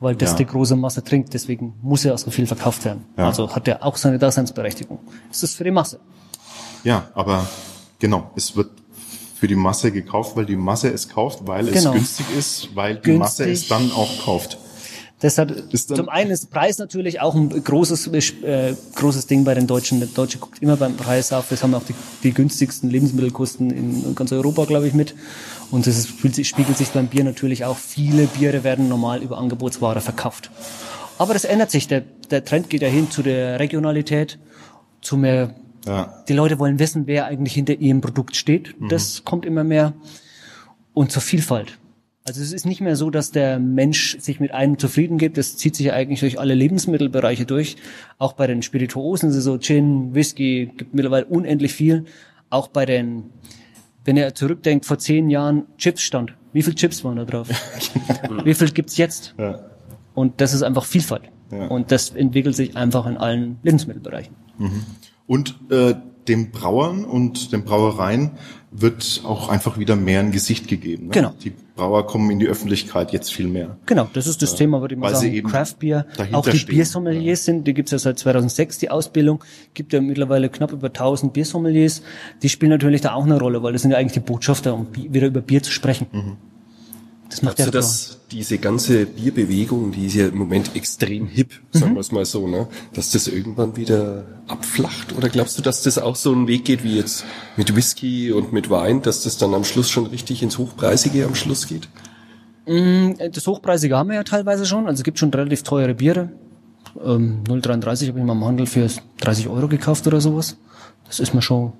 weil 0.00 0.16
das 0.16 0.30
Ja. 0.32 0.36
die 0.38 0.46
große 0.46 0.74
Masse 0.74 1.04
trinkt, 1.04 1.32
deswegen 1.32 1.74
muss 1.80 2.02
ja 2.02 2.12
auch 2.14 2.18
so 2.18 2.32
viel 2.32 2.46
verkauft 2.46 2.84
werden. 2.84 3.04
Ja. 3.16 3.26
Also 3.28 3.54
hat 3.54 3.68
er 3.68 3.84
auch 3.84 3.96
seine 3.96 4.18
Daseinsberechtigung. 4.18 4.98
Es 5.30 5.44
ist 5.44 5.54
für 5.54 5.62
die 5.64 5.70
Masse. 5.70 6.00
Ja, 6.82 7.08
aber 7.14 7.46
genau, 8.00 8.32
es 8.34 8.56
wird 8.56 8.70
für 9.36 9.46
die 9.46 9.54
Masse 9.54 9.92
gekauft, 9.92 10.34
weil 10.36 10.46
die 10.46 10.56
Masse 10.56 10.88
es 10.92 11.08
kauft, 11.08 11.46
weil 11.46 11.68
es 11.68 11.74
Genau. 11.74 11.92
günstig 11.92 12.26
ist, 12.36 12.74
weil 12.74 12.96
die 12.96 13.02
Günstig. 13.02 13.18
Masse 13.20 13.50
es 13.50 13.68
dann 13.68 13.92
auch 13.92 14.24
kauft. 14.24 14.58
Dann- 15.86 15.96
zum 15.96 16.08
einen 16.08 16.30
ist 16.30 16.50
Preis 16.50 16.78
natürlich 16.78 17.20
auch 17.20 17.34
ein 17.34 17.48
großes 17.48 18.08
äh, 18.08 18.74
großes 18.96 19.26
Ding 19.28 19.44
bei 19.44 19.54
den 19.54 19.66
Deutschen. 19.66 20.00
Der 20.00 20.08
Deutsche 20.08 20.38
guckt 20.38 20.60
immer 20.60 20.76
beim 20.76 20.96
Preis 20.96 21.32
auf. 21.32 21.46
Das 21.48 21.62
haben 21.62 21.74
auch 21.74 21.84
die, 21.84 21.94
die 22.22 22.32
günstigsten 22.32 22.90
Lebensmittelkosten 22.90 23.70
in 23.70 24.14
ganz 24.14 24.32
Europa, 24.32 24.64
glaube 24.64 24.88
ich, 24.88 24.94
mit. 24.94 25.14
Und 25.70 25.86
das 25.86 25.96
ist, 25.96 26.08
spiegelt 26.46 26.76
sich- 26.76 26.90
beim 26.90 27.06
Bier 27.06 27.24
natürlich 27.24 27.64
auch. 27.64 27.76
Viele 27.76 28.26
Biere 28.26 28.64
werden 28.64 28.88
normal 28.88 29.22
über 29.22 29.38
Angebotsware 29.38 30.00
verkauft. 30.00 30.50
Aber 31.18 31.32
das 31.34 31.44
ändert 31.44 31.70
sich. 31.70 31.86
Der, 31.88 32.02
der 32.30 32.44
Trend 32.44 32.68
geht 32.68 32.82
ja 32.82 32.88
hin 32.88 33.10
zu 33.10 33.22
der 33.22 33.60
Regionalität, 33.60 34.38
zu 35.00 35.16
mehr. 35.16 35.54
Ja. 35.86 36.22
Die 36.28 36.32
Leute 36.32 36.58
wollen 36.58 36.78
wissen, 36.78 37.06
wer 37.06 37.26
eigentlich 37.26 37.54
hinter 37.54 37.74
ihrem 37.74 38.00
Produkt 38.00 38.36
steht. 38.36 38.74
Das 38.88 39.24
kommt 39.24 39.44
immer 39.46 39.62
mehr. 39.64 39.92
Und 40.94 41.10
zur 41.12 41.22
Vielfalt. 41.22 41.78
Also 42.24 42.40
es 42.40 42.52
ist 42.52 42.66
nicht 42.66 42.80
mehr 42.80 42.94
so, 42.94 43.10
dass 43.10 43.32
der 43.32 43.58
Mensch 43.58 44.16
sich 44.20 44.38
mit 44.38 44.52
einem 44.52 44.78
zufrieden 44.78 45.18
gibt. 45.18 45.38
Das 45.38 45.56
zieht 45.56 45.74
sich 45.74 45.86
ja 45.86 45.94
eigentlich 45.94 46.20
durch 46.20 46.38
alle 46.38 46.54
Lebensmittelbereiche 46.54 47.46
durch. 47.46 47.76
Auch 48.18 48.34
bei 48.34 48.46
den 48.46 48.62
Spirituosen, 48.62 49.30
ist 49.30 49.36
es 49.36 49.44
so 49.44 49.58
Gin, 49.58 50.14
Whisky, 50.14 50.70
gibt 50.76 50.94
mittlerweile 50.94 51.26
unendlich 51.26 51.72
viel. 51.72 52.04
Auch 52.48 52.68
bei 52.68 52.86
den, 52.86 53.24
wenn 54.04 54.16
ihr 54.16 54.34
zurückdenkt, 54.34 54.86
vor 54.86 54.98
zehn 54.98 55.30
Jahren 55.30 55.64
Chips 55.78 56.02
stand. 56.02 56.34
Wie 56.52 56.62
viel 56.62 56.74
Chips 56.74 57.02
waren 57.02 57.16
da 57.16 57.24
drauf? 57.24 57.48
Wie 58.44 58.54
viel 58.54 58.70
gibt's 58.70 58.96
jetzt? 58.96 59.34
Ja. 59.38 59.58
Und 60.14 60.40
das 60.40 60.54
ist 60.54 60.62
einfach 60.62 60.84
Vielfalt. 60.84 61.24
Ja. 61.50 61.66
Und 61.66 61.90
das 61.90 62.10
entwickelt 62.10 62.54
sich 62.54 62.76
einfach 62.76 63.06
in 63.06 63.16
allen 63.16 63.58
Lebensmittelbereichen. 63.62 64.36
Und 65.26 65.56
äh, 65.70 65.94
dem 66.28 66.50
Brauern 66.50 67.04
und 67.04 67.52
den 67.52 67.64
Brauereien 67.64 68.32
wird 68.70 69.22
auch 69.24 69.48
einfach 69.48 69.78
wieder 69.78 69.96
mehr 69.96 70.20
ein 70.20 70.30
Gesicht 70.30 70.68
gegeben. 70.68 71.06
Ne? 71.06 71.12
Genau. 71.12 71.34
Die 71.42 71.52
Brauer 71.82 72.06
kommen 72.06 72.30
in 72.30 72.38
die 72.38 72.46
Öffentlichkeit 72.46 73.12
jetzt 73.12 73.32
viel 73.32 73.48
mehr. 73.48 73.76
Genau, 73.86 74.08
das 74.12 74.28
ist 74.28 74.40
das 74.40 74.54
Thema, 74.54 74.80
würde 74.80 74.94
ich 74.94 75.00
mal 75.00 75.08
weil 75.08 75.16
sie 75.16 75.26
sagen. 75.26 75.34
eben 75.34 75.48
Craft 75.48 75.74
Beer, 75.80 76.06
auch 76.30 76.48
die 76.48 76.58
stehen. 76.58 76.76
Biersommeliers 76.76 77.44
sind, 77.44 77.66
die 77.66 77.74
gibt's 77.74 77.90
ja 77.90 77.98
seit 77.98 78.18
2006, 78.20 78.78
die 78.78 78.88
Ausbildung, 78.88 79.42
gibt 79.74 79.92
ja 79.92 80.00
mittlerweile 80.00 80.48
knapp 80.48 80.72
über 80.72 80.88
1000 80.88 81.32
Biersommeliers. 81.32 82.02
Die 82.42 82.48
spielen 82.48 82.70
natürlich 82.70 83.00
da 83.00 83.14
auch 83.14 83.24
eine 83.24 83.38
Rolle, 83.38 83.64
weil 83.64 83.72
das 83.72 83.82
sind 83.82 83.90
ja 83.90 83.98
eigentlich 83.98 84.12
die 84.12 84.20
Botschafter, 84.20 84.74
um 84.74 84.86
wieder 84.94 85.26
über 85.26 85.40
Bier 85.40 85.62
zu 85.62 85.72
sprechen. 85.72 86.06
Mhm. 86.12 86.36
Das 87.28 87.42
macht 87.42 87.58
ja 87.58 87.64
du, 87.64 87.72
dass 87.72 88.20
diese 88.32 88.58
ganze 88.58 89.06
Bierbewegung, 89.06 89.92
die 89.92 90.06
ist 90.06 90.14
ja 90.14 90.28
im 90.28 90.38
Moment 90.38 90.74
extrem 90.74 91.26
hip, 91.26 91.52
sagen 91.70 91.94
wir 91.94 92.00
es 92.00 92.12
mal 92.12 92.24
so, 92.24 92.48
ne? 92.48 92.66
dass 92.94 93.10
das 93.10 93.28
irgendwann 93.28 93.76
wieder 93.76 94.24
abflacht? 94.48 95.14
Oder 95.16 95.28
glaubst 95.28 95.58
du, 95.58 95.62
dass 95.62 95.82
das 95.82 95.98
auch 95.98 96.16
so 96.16 96.32
einen 96.32 96.48
Weg 96.48 96.64
geht 96.64 96.82
wie 96.82 96.96
jetzt 96.96 97.24
mit 97.56 97.76
Whisky 97.76 98.32
und 98.32 98.52
mit 98.52 98.70
Wein, 98.70 99.02
dass 99.02 99.22
das 99.22 99.36
dann 99.36 99.54
am 99.54 99.64
Schluss 99.64 99.90
schon 99.90 100.06
richtig 100.06 100.42
ins 100.42 100.58
Hochpreisige 100.58 101.26
am 101.26 101.34
Schluss 101.34 101.66
geht? 101.66 101.88
Das 102.64 103.46
Hochpreisige 103.46 103.96
haben 103.96 104.08
wir 104.08 104.16
ja 104.16 104.24
teilweise 104.24 104.66
schon. 104.66 104.86
Also 104.86 105.00
es 105.00 105.04
gibt 105.04 105.18
schon 105.18 105.30
relativ 105.30 105.62
teure 105.62 105.94
Biere. 105.94 106.30
Ähm, 107.04 107.42
0,33 107.44 108.08
habe 108.08 108.18
ich 108.18 108.24
mal 108.24 108.32
im 108.32 108.44
Handel 108.44 108.66
für 108.66 108.88
30 109.20 109.48
Euro 109.48 109.68
gekauft 109.68 110.06
oder 110.06 110.20
sowas. 110.20 110.56
Das 111.06 111.20
ist 111.20 111.34
mir 111.34 111.42
schon. 111.42 111.72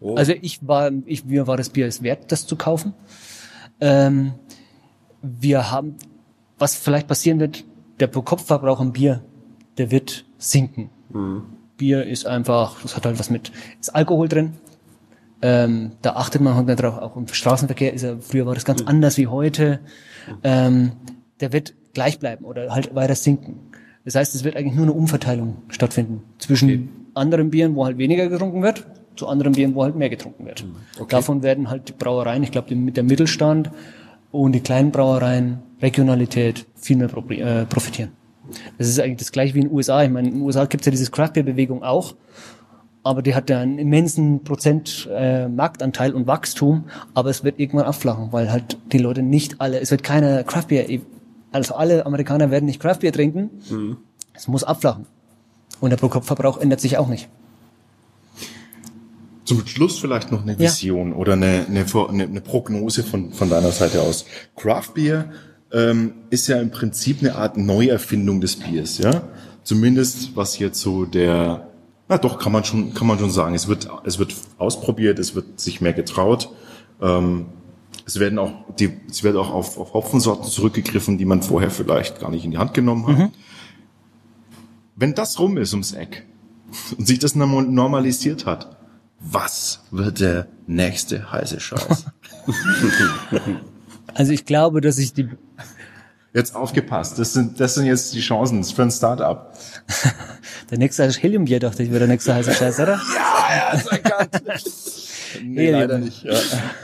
Oh. 0.00 0.16
Also 0.16 0.32
ich 0.40 0.66
war, 0.66 0.90
ich, 1.06 1.24
mir 1.24 1.46
war 1.46 1.56
das 1.56 1.70
Bier 1.70 1.86
es 1.86 2.02
wert, 2.02 2.32
das 2.32 2.46
zu 2.46 2.56
kaufen. 2.56 2.94
Ähm, 3.80 4.32
wir 5.40 5.70
haben, 5.70 5.96
was 6.58 6.76
vielleicht 6.76 7.08
passieren 7.08 7.40
wird, 7.40 7.64
der 8.00 8.06
Pro-Kopf-Verbrauch 8.06 8.80
am 8.80 8.92
Bier, 8.92 9.22
der 9.78 9.90
wird 9.90 10.24
sinken. 10.38 10.90
Bier 11.76 12.04
ist 12.04 12.26
einfach, 12.26 12.80
das 12.82 12.96
hat 12.96 13.06
halt 13.06 13.18
was 13.18 13.30
mit, 13.30 13.52
ist 13.80 13.94
Alkohol 13.94 14.28
drin. 14.28 14.54
Ähm, 15.42 15.92
da 16.02 16.14
achtet 16.14 16.40
man 16.40 16.54
halt 16.54 16.66
mehr 16.66 16.76
drauf. 16.76 16.98
Auch 16.98 17.16
im 17.16 17.26
Straßenverkehr 17.28 17.92
ist 17.92 18.02
ja, 18.02 18.16
früher 18.18 18.46
war 18.46 18.54
das 18.54 18.64
ganz 18.64 18.82
anders 18.82 19.18
wie 19.18 19.26
heute. 19.26 19.80
Ähm, 20.42 20.92
der 21.40 21.52
wird 21.52 21.74
gleich 21.92 22.18
bleiben 22.18 22.44
oder 22.44 22.70
halt 22.70 22.94
weiter 22.94 23.14
sinken. 23.14 23.58
Das 24.04 24.14
heißt, 24.14 24.34
es 24.34 24.44
wird 24.44 24.56
eigentlich 24.56 24.74
nur 24.74 24.84
eine 24.84 24.92
Umverteilung 24.92 25.56
stattfinden 25.68 26.22
zwischen 26.38 26.88
anderen 27.14 27.50
Bieren, 27.50 27.74
wo 27.74 27.84
halt 27.84 27.98
weniger 27.98 28.28
getrunken 28.28 28.62
wird, 28.62 28.86
zu 29.16 29.28
anderen 29.28 29.52
Bieren, 29.52 29.74
wo 29.74 29.82
halt 29.82 29.96
mehr 29.96 30.10
getrunken 30.10 30.46
wird. 30.46 30.64
Davon 31.08 31.42
werden 31.42 31.70
halt 31.70 31.88
die 31.88 31.92
Brauereien, 31.92 32.42
ich 32.42 32.50
glaube, 32.50 32.74
mit 32.74 32.96
der 32.96 33.04
Mittelstand 33.04 33.70
und 34.34 34.52
die 34.52 34.60
kleinen 34.60 34.90
Brauereien, 34.90 35.62
Regionalität 35.80 36.66
viel 36.74 36.96
mehr 36.96 37.08
äh, 37.08 37.66
profitieren. 37.66 38.10
Das 38.78 38.88
ist 38.88 38.98
eigentlich 38.98 39.18
das 39.18 39.30
gleiche 39.32 39.54
wie 39.54 39.60
in 39.60 39.68
den 39.68 39.74
USA. 39.74 40.02
Ich 40.02 40.10
meine, 40.10 40.28
in 40.28 40.34
den 40.34 40.42
USA 40.42 40.64
gibt 40.64 40.82
es 40.82 40.86
ja 40.86 40.90
diese 40.90 41.10
Craft 41.10 41.34
Beer 41.34 41.44
Bewegung 41.44 41.84
auch, 41.84 42.16
aber 43.04 43.22
die 43.22 43.34
hat 43.34 43.48
ja 43.48 43.60
einen 43.60 43.78
immensen 43.78 44.42
Prozent 44.42 45.08
äh, 45.12 45.46
Marktanteil 45.46 46.12
und 46.12 46.26
Wachstum, 46.26 46.84
aber 47.14 47.30
es 47.30 47.44
wird 47.44 47.60
irgendwann 47.60 47.86
abflachen, 47.86 48.32
weil 48.32 48.50
halt 48.50 48.76
die 48.92 48.98
Leute 48.98 49.22
nicht 49.22 49.60
alle, 49.60 49.78
es 49.78 49.92
wird 49.92 50.02
keine 50.02 50.42
Craft 50.42 50.66
Beer, 50.68 50.86
also 51.52 51.76
alle 51.76 52.04
Amerikaner 52.04 52.50
werden 52.50 52.64
nicht 52.64 52.80
Craft 52.80 52.98
Beer 53.00 53.12
trinken. 53.12 53.50
Es 54.32 54.48
muss 54.48 54.64
abflachen. 54.64 55.06
Und 55.80 55.90
der 55.90 55.96
Pro-Kopf-Verbrauch 55.96 56.58
ändert 56.58 56.80
sich 56.80 56.98
auch 56.98 57.08
nicht. 57.08 57.28
Zum 59.44 59.66
Schluss 59.66 59.98
vielleicht 59.98 60.32
noch 60.32 60.42
eine 60.42 60.52
Ja. 60.52 60.58
Vision 60.60 61.12
oder 61.12 61.34
eine, 61.34 61.66
eine, 61.68 61.84
eine, 62.08 62.40
Prognose 62.40 63.02
von, 63.02 63.32
von 63.32 63.50
deiner 63.50 63.72
Seite 63.72 64.00
aus. 64.02 64.24
Craft 64.56 64.94
Beer 64.94 65.30
ähm, 65.72 66.14
ist 66.30 66.46
ja 66.46 66.60
im 66.60 66.70
Prinzip 66.70 67.18
eine 67.20 67.34
Art 67.34 67.56
Neuerfindung 67.56 68.40
des 68.40 68.56
Biers, 68.56 68.98
ja. 68.98 69.22
Zumindest 69.62 70.34
was 70.36 70.58
jetzt 70.58 70.80
so 70.80 71.04
der, 71.04 71.68
na 72.08 72.18
doch 72.18 72.38
kann 72.38 72.52
man 72.52 72.64
schon, 72.64 72.94
kann 72.94 73.06
man 73.06 73.18
schon 73.18 73.30
sagen. 73.30 73.54
Es 73.54 73.68
wird, 73.68 73.88
es 74.04 74.18
wird 74.18 74.34
ausprobiert, 74.58 75.18
es 75.18 75.34
wird 75.34 75.60
sich 75.60 75.80
mehr 75.80 75.92
getraut. 75.92 76.50
Ähm, 77.00 77.46
es 78.06 78.18
werden 78.20 78.38
auch, 78.38 78.52
die, 78.78 78.92
es 79.10 79.22
wird 79.22 79.36
auch 79.36 79.50
auf, 79.50 79.78
auf 79.78 79.94
Hopfensorten 79.94 80.44
zurückgegriffen, 80.50 81.16
die 81.16 81.24
man 81.24 81.42
vorher 81.42 81.70
vielleicht 81.70 82.20
gar 82.20 82.30
nicht 82.30 82.44
in 82.44 82.50
die 82.50 82.58
Hand 82.58 82.74
genommen 82.74 83.06
hat. 83.06 83.30
Wenn 84.96 85.14
das 85.14 85.38
rum 85.38 85.56
ist 85.56 85.72
ums 85.72 85.92
Eck 85.92 86.24
und 86.98 87.06
sich 87.06 87.18
das 87.18 87.34
normal- 87.34 87.64
normalisiert 87.64 88.46
hat, 88.46 88.76
Was 89.26 89.80
wird 89.90 90.20
der 90.20 90.46
nächste 90.66 91.30
heiße 91.32 91.60
Scheiß? 91.60 92.06
Also 94.16 94.32
ich 94.32 94.44
glaube, 94.44 94.80
dass 94.80 94.98
ich 94.98 95.12
die, 95.12 95.28
Jetzt 96.34 96.56
aufgepasst, 96.56 97.16
das 97.20 97.32
sind, 97.32 97.60
das 97.60 97.74
sind 97.76 97.86
jetzt 97.86 98.12
die 98.12 98.20
Chancen 98.20 98.64
für 98.64 98.82
ein 98.82 98.90
Startup. 98.90 99.52
der 100.70 100.78
nächste 100.78 101.04
heiße 101.04 101.20
Heliumbier, 101.20 101.60
dachte 101.60 101.84
ich, 101.84 101.90
wäre 101.90 102.00
der 102.00 102.08
nächste 102.08 102.34
heiße 102.34 102.52
Scheiß, 102.52 102.80
oder? 102.80 103.00
Ja, 103.14 103.76
ja, 103.76 104.56
nee, 105.42 105.66
Helium. 105.66 105.80
leider 105.80 105.98
nicht. 105.98 106.24
Ja. 106.24 106.38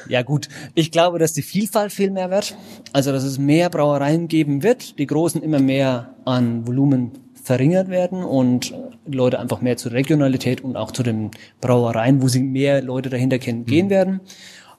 Ja 0.09 0.23
gut, 0.23 0.49
ich 0.75 0.93
glaube, 0.93 1.19
dass 1.19 1.33
die 1.33 1.43
Vielfalt 1.43 1.93
viel 1.93 2.11
mehr 2.11 2.31
wird. 2.31 2.55
Also 2.93 3.13
dass 3.13 3.25
es 3.25 3.39
mehr 3.39 3.71
Brauereien 3.71 4.29
geben 4.29 4.63
wird, 4.63 4.99
die 4.99 5.07
großen 5.07 5.43
immer 5.43 5.59
mehr 5.59 6.15
an 6.25 6.67
Volumen 6.67 7.13
verringert 7.51 7.89
werden 7.89 8.23
und 8.23 8.73
Leute 9.07 9.41
einfach 9.41 9.61
mehr 9.61 9.77
zur 9.77 9.91
Regionalität 9.91 10.61
und 10.61 10.77
auch 10.77 10.93
zu 10.93 11.03
den 11.03 11.33
Brauereien, 11.61 12.23
wo 12.23 12.29
sie 12.29 12.45
mehr 12.45 12.81
Leute 12.81 13.11
dahinter 13.11 13.41
kennen, 13.41 13.65
gehen 13.65 13.91
werden. 13.91 14.21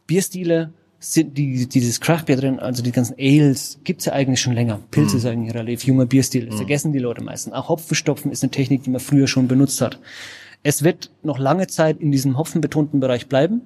Bierstile 0.08 0.72
sind 0.98 1.38
die, 1.38 1.68
dieses 1.68 2.00
Craftbier 2.00 2.38
drin, 2.38 2.62
also 2.62 2.82
die 2.82 2.94
ganzen 2.94 3.16
Ales, 3.20 3.82
gibt's 3.84 4.06
ja 4.06 4.14
eigentlich 4.14 4.40
schon 4.40 4.54
länger. 4.54 4.80
Pilze 4.90 5.18
ist 5.18 5.26
eigentlich 5.26 5.54
relativ 5.54 5.84
junger 5.84 6.06
Bierstil, 6.06 6.46
das 6.46 6.56
vergessen 6.56 6.94
die 6.94 7.00
Leute 7.00 7.22
meistens. 7.22 7.52
Auch 7.52 7.68
Hopfenstopfen 7.68 8.32
ist 8.32 8.42
eine 8.42 8.52
Technik, 8.52 8.84
die 8.84 8.90
man 8.90 9.02
früher 9.02 9.28
schon 9.28 9.50
benutzt 9.50 9.82
hat. 9.82 10.00
Es 10.64 10.82
wird 10.82 11.12
noch 11.24 11.40
lange 11.40 11.68
Zeit 11.68 12.00
in 12.00 12.14
diesem 12.14 12.38
hopfenbetonten 12.38 13.02
Bereich 13.02 13.28
bleiben 13.28 13.64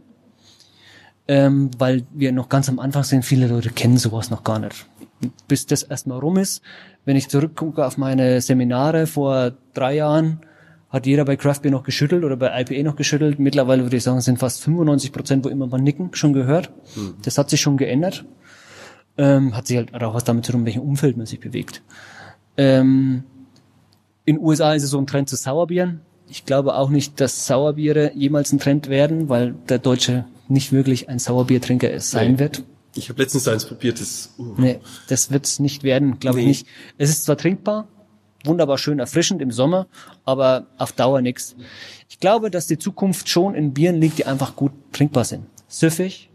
ähm, 1.27 1.71
weil 1.77 2.05
wir 2.13 2.31
noch 2.31 2.49
ganz 2.49 2.69
am 2.69 2.79
Anfang 2.79 3.03
sind. 3.03 3.25
Viele 3.25 3.47
Leute 3.47 3.69
kennen 3.69 3.97
sowas 3.97 4.29
noch 4.29 4.43
gar 4.43 4.59
nicht. 4.59 4.85
Bis 5.47 5.65
das 5.65 5.83
erstmal 5.83 6.19
rum 6.19 6.37
ist, 6.37 6.61
wenn 7.05 7.15
ich 7.15 7.29
zurückgucke 7.29 7.85
auf 7.85 7.97
meine 7.97 8.41
Seminare 8.41 9.07
vor 9.07 9.53
drei 9.73 9.95
Jahren, 9.95 10.39
hat 10.89 11.05
jeder 11.05 11.25
bei 11.25 11.35
Craft 11.35 11.59
Beer 11.61 11.71
noch 11.71 11.83
geschüttelt 11.83 12.23
oder 12.23 12.37
bei 12.37 12.61
IPA 12.61 12.83
noch 12.83 12.95
geschüttelt. 12.95 13.37
Mittlerweile 13.39 13.83
würde 13.83 13.97
ich 13.97 14.03
sagen, 14.03 14.21
sind 14.21 14.39
fast 14.39 14.61
95 14.63 15.11
Prozent, 15.11 15.45
wo 15.45 15.49
immer 15.49 15.67
mal 15.67 15.81
nicken, 15.81 16.09
schon 16.13 16.33
gehört. 16.33 16.71
Das 17.21 17.37
hat 17.37 17.49
sich 17.49 17.59
schon 17.61 17.77
geändert. 17.77 18.25
Ähm, 19.17 19.55
hat 19.55 19.67
sich 19.67 19.77
halt 19.77 19.93
auch 20.03 20.13
was 20.13 20.23
damit 20.23 20.45
zu 20.45 20.51
tun, 20.51 20.61
in 20.61 20.65
welchem 20.65 20.81
Umfeld 20.81 21.15
man 21.17 21.25
sich 21.25 21.39
bewegt. 21.39 21.81
Ähm, 22.57 23.23
in 24.25 24.35
den 24.37 24.43
USA 24.43 24.73
ist 24.73 24.83
es 24.83 24.89
so 24.89 24.97
ein 24.97 25.07
Trend 25.07 25.29
zu 25.29 25.35
Sauerbieren. 25.35 26.01
Ich 26.27 26.45
glaube 26.45 26.75
auch 26.75 26.89
nicht, 26.89 27.19
dass 27.21 27.45
Sauerbiere 27.45 28.11
jemals 28.15 28.51
ein 28.51 28.59
Trend 28.59 28.89
werden, 28.89 29.29
weil 29.29 29.53
der 29.69 29.79
Deutsche 29.79 30.25
nicht 30.47 30.71
wirklich 30.71 31.07
ein 31.09 31.19
Sauerbiertrinker 31.19 31.89
ist, 31.91 32.11
sein 32.11 32.33
Nee. 32.33 32.39
wird. 32.39 32.63
Ich 32.97 33.09
habe 33.09 33.21
letztens 33.21 33.47
eins 33.47 33.65
probiert, 33.65 33.99
das 33.99 34.33
uh, 34.37 34.53
Nee, 34.57 34.79
das 35.09 35.29
wird's 35.31 35.59
nicht 35.59 35.83
werden, 35.83 36.19
glaube 36.19 36.39
ich 36.39 36.45
Nee. 36.45 36.49
nicht. 36.49 36.67
Es 36.97 37.09
ist 37.09 37.25
zwar 37.25 37.37
trinkbar, 37.37 37.87
wunderbar 38.45 38.77
schön 38.77 38.99
erfrischend 38.99 39.41
im 39.41 39.51
Sommer, 39.51 39.87
aber 40.23 40.67
auf 40.77 40.91
Dauer 40.93 41.21
nix. 41.21 41.55
Ich 42.09 42.19
glaube, 42.19 42.49
dass 42.51 42.67
die 42.67 42.77
Zukunft 42.79 43.27
schon 43.27 43.53
in 43.55 43.73
Bieren 43.73 43.99
liegt, 43.99 44.17
die 44.17 44.25
einfach 44.25 44.55
gut 44.55 44.71
trinkbar 44.93 45.25
sind. 45.25 45.45
Süffig, 45.67 46.29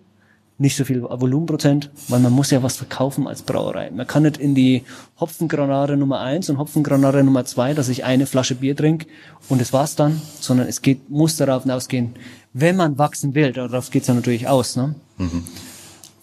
nicht 0.58 0.76
so 0.76 0.84
viel 0.84 1.02
Volumenprozent, 1.02 1.90
weil 2.08 2.20
man 2.20 2.32
muss 2.32 2.50
ja 2.50 2.62
was 2.62 2.76
verkaufen 2.76 3.26
als 3.26 3.40
Brauerei. 3.40 3.90
Man 3.90 4.06
kann 4.06 4.24
nicht 4.24 4.36
in 4.36 4.54
die 4.54 4.82
Hopfengranate 5.18 5.96
Nummer 5.96 6.20
eins 6.20 6.50
und 6.50 6.58
Hopfengranate 6.58 7.24
Nummer 7.24 7.46
zwei, 7.46 7.72
dass 7.72 7.88
ich 7.88 8.04
eine 8.04 8.26
Flasche 8.26 8.56
Bier 8.56 8.76
trinke 8.76 9.06
und 9.48 9.62
das 9.62 9.72
war's 9.72 9.96
dann, 9.96 10.20
sondern 10.40 10.68
es 10.68 10.82
geht, 10.82 11.08
muss 11.08 11.36
darauf 11.36 11.62
hinausgehen, 11.62 12.14
wenn 12.52 12.76
man 12.76 12.98
wachsen 12.98 13.34
will, 13.34 13.52
darauf 13.52 13.90
geht's 13.90 14.08
ja 14.08 14.12
natürlich 14.14 14.48
aus. 14.48 14.76
Ne? 14.76 14.94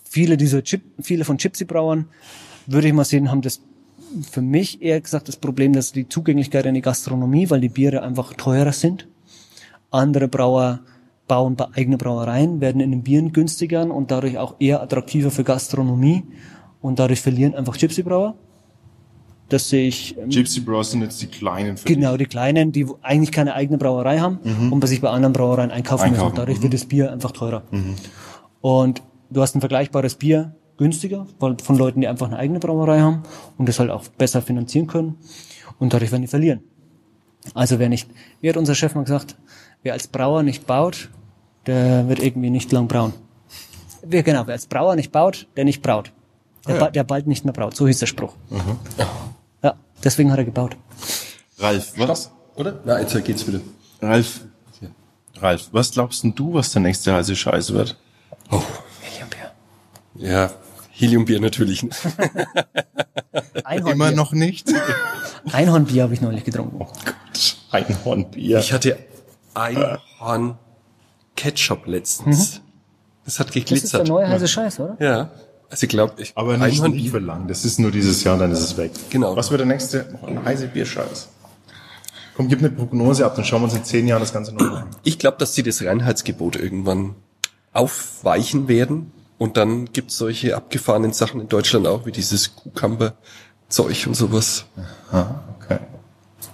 Viele 0.10 0.38
dieser 0.38 0.63
Chip, 0.63 0.82
viele 1.02 1.26
von 1.26 1.38
Gypsy-Brauern, 1.38 2.06
würde 2.65 2.88
ich 2.88 2.93
mal 2.93 3.06
sehen, 3.06 3.32
haben 3.32 3.41
das 3.41 3.62
für 4.30 4.41
mich 4.41 4.82
eher 4.82 5.02
gesagt 5.02 5.28
das 5.28 5.36
Problem, 5.36 5.74
dass 5.74 5.91
die 5.91 6.08
Zugänglichkeit 6.08 6.65
in 6.65 6.76
die 6.76 6.82
Gastronomie, 6.82 7.50
weil 7.50 7.62
die 7.62 7.70
Biere 7.70 8.04
einfach 8.04 8.34
teurer 8.34 8.72
sind. 8.72 9.08
Andere 9.91 10.28
Brauer 10.28 10.80
bauen 11.28 11.56
bei 11.56 11.67
eigene 11.74 11.98
Brauereien, 11.98 12.62
werden 12.62 12.82
in 12.82 12.91
den 12.91 13.04
Bieren 13.04 13.34
günstiger 13.34 13.84
und 13.93 14.12
dadurch 14.12 14.38
auch 14.38 14.56
eher 14.60 14.82
attraktiver 14.82 15.30
für 15.30 15.43
Gastronomie 15.43 16.24
und 16.82 17.00
dadurch 17.00 17.22
verlieren 17.22 17.54
einfach 17.54 17.78
Gypsy-Brauer. 17.78 18.36
Das 19.50 19.70
sehe 19.70 19.88
ich 19.88 20.17
ähm, 20.17 20.30
Gypsy 20.30 20.60
Bros 20.60 20.91
sind 20.91 21.02
jetzt 21.02 21.22
die 21.22 21.28
kleinen. 21.28 21.78
für 21.78 21.88
Genau, 21.88 22.17
die 22.17 22.26
Kleinen, 22.26 22.72
die 22.74 22.86
eigentlich 23.02 23.32
keine 23.32 23.54
eigene 23.54 23.78
Brauerei 23.78 24.20
haben 24.20 24.39
und 24.72 24.80
bei 24.82 24.88
sich 24.88 25.00
bei 25.00 25.10
anderen 25.10 25.32
Brauereien 25.34 25.72
einkaufen, 25.72 26.04
Einkaufen, 26.04 26.26
müssen. 26.26 26.36
Dadurch 26.36 26.62
wird 26.62 26.74
das 26.74 26.86
Bier 26.86 27.12
einfach 27.13 27.32
teurer. 27.32 27.63
Und 28.60 29.02
du 29.30 29.42
hast 29.42 29.56
ein 29.56 29.60
vergleichbares 29.62 30.16
Bier 30.16 30.56
günstiger, 30.78 31.26
von 31.40 31.78
Leuten, 31.78 32.02
die 32.02 32.08
einfach 32.08 32.28
eine 32.28 32.38
eigene 32.38 32.60
Brauerei 32.60 33.00
haben 33.00 33.24
und 33.58 33.68
das 33.68 33.80
halt 33.80 33.90
auch 33.90 34.08
besser 34.10 34.42
finanzieren 34.44 34.86
können. 34.88 35.18
Und 35.80 35.94
dadurch 35.94 36.12
werden 36.12 36.22
die 36.22 36.28
verlieren. 36.28 36.62
Also 37.54 37.80
wer 37.80 37.90
nicht, 37.90 38.10
wie 38.42 38.50
hat 38.50 38.58
unser 38.58 38.76
Chef 38.76 38.94
mal 38.94 39.04
gesagt, 39.04 39.38
wer 39.84 39.94
als 39.94 40.08
Brauer 40.08 40.44
nicht 40.44 40.68
baut, 40.68 41.10
der 41.66 42.08
wird 42.10 42.20
irgendwie 42.20 42.50
nicht 42.52 42.72
lang 42.72 42.88
brauen. 42.88 43.13
Wer, 44.04 44.22
genau, 44.24 44.46
wer 44.46 44.54
als 44.54 44.68
Brauer 44.68 44.96
nicht 44.96 45.12
baut, 45.12 45.48
der 45.58 45.66
nicht 45.66 45.82
braut. 45.82 46.12
Der, 46.68 46.76
Ah 46.76 46.78
ja. 46.78 46.86
ba- 46.86 46.92
der 46.92 47.04
bald 47.04 47.26
nicht 47.28 47.44
mehr 47.46 47.54
braut. 47.54 47.76
So 47.76 47.88
hieß 47.88 48.00
der 48.00 48.06
Spruch. 48.08 48.34
Ja, 49.63 49.76
deswegen 50.04 50.32
hat 50.32 50.38
er 50.40 50.46
gebaut. 50.46 50.78
Ralf, 51.58 51.94
was? 51.98 52.32
oder? 52.56 52.80
Na, 52.86 53.00
jetzt 53.00 53.24
geht's 53.26 53.48
wieder. 53.48 53.62
Ralf, 54.02 54.42
Ralf, 55.40 55.70
was 55.72 55.92
glaubst 55.92 56.24
denn 56.24 56.36
du, 56.36 56.54
was 56.54 56.72
der 56.72 56.82
nächste 56.84 57.13
heiße 57.13 57.36
Scheiß 57.36 57.74
wird? 57.74 57.98
Ja, 60.17 60.51
Heliumbier 60.91 61.39
natürlich. 61.39 61.84
Einhornbier. 63.63 63.93
Immer 63.93 64.12
noch 64.12 64.32
nicht? 64.32 64.67
Einhornbier 65.51 66.03
habe 66.03 66.13
ich 66.13 66.21
neulich 66.21 66.43
getrunken. 66.43 66.86
Einhornbier. 67.71 68.60
Ich 68.60 68.73
hatte 68.73 68.97
Einhorn 69.53 70.58
Ketchup 71.36 71.86
letztens. 71.86 72.62
Das 73.25 73.39
hat 73.39 73.47
Das 73.49 73.56
ist 73.56 73.56
der 73.56 73.75
geglitzert. 73.75 74.08
neue 74.08 74.27
heiße 74.27 74.47
Scheiß, 74.47 74.80
oder? 74.80 74.97
Ja. 74.99 75.32
Also 75.69 75.84
ich 75.84 75.89
glaube, 75.89 76.21
ich 76.21 76.32
Aber 76.36 76.58
nicht, 76.58 76.62
nicht 76.67 76.73
Einhornbier. 76.84 77.12
für 77.12 77.19
lang. 77.19 77.47
Das 77.47 77.65
ist 77.65 77.77
nur 77.80 77.91
dieses 77.91 78.23
Jahr, 78.23 78.38
dann 78.38 78.51
ist 78.51 78.62
es 78.62 78.77
weg. 78.77 78.91
Genau. 79.10 79.36
Was 79.36 79.51
wird 79.51 79.60
der 79.60 79.67
nächste 79.67 80.06
heiße 80.45 80.67
Bierscheiß? 80.69 81.27
Komm, 82.36 82.47
gib 82.47 82.60
eine 82.60 82.69
Prognose 82.69 83.25
ab, 83.25 83.36
dann 83.36 83.43
schauen 83.43 83.62
wir 83.62 83.65
uns 83.65 83.73
in 83.73 83.84
zehn 83.84 84.08
Jahren 84.08 84.19
das 84.21 84.32
Ganze 84.32 84.53
nochmal 84.53 84.84
an. 84.84 84.89
Ich 85.03 85.17
glaube, 85.19 85.38
dass 85.39 85.56
sie 85.56 85.63
das 85.63 85.84
Reinheitsgebot 85.84 86.56
irgendwann 86.56 87.15
aufweichen 87.73 88.67
werden. 88.67 89.12
Und 89.38 89.56
dann 89.58 89.86
gibt's 89.93 90.17
solche 90.17 90.56
abgefahrenen 90.56 91.13
Sachen 91.13 91.41
in 91.41 91.47
Deutschland 91.47 91.86
auch, 91.88 92.06
wie 92.06 92.12
dieses 92.12 92.56
Cucumber-Zeug 92.56 94.08
und 94.08 94.15
sowas. 94.15 94.65
Ah, 95.12 95.36
okay. 95.62 95.78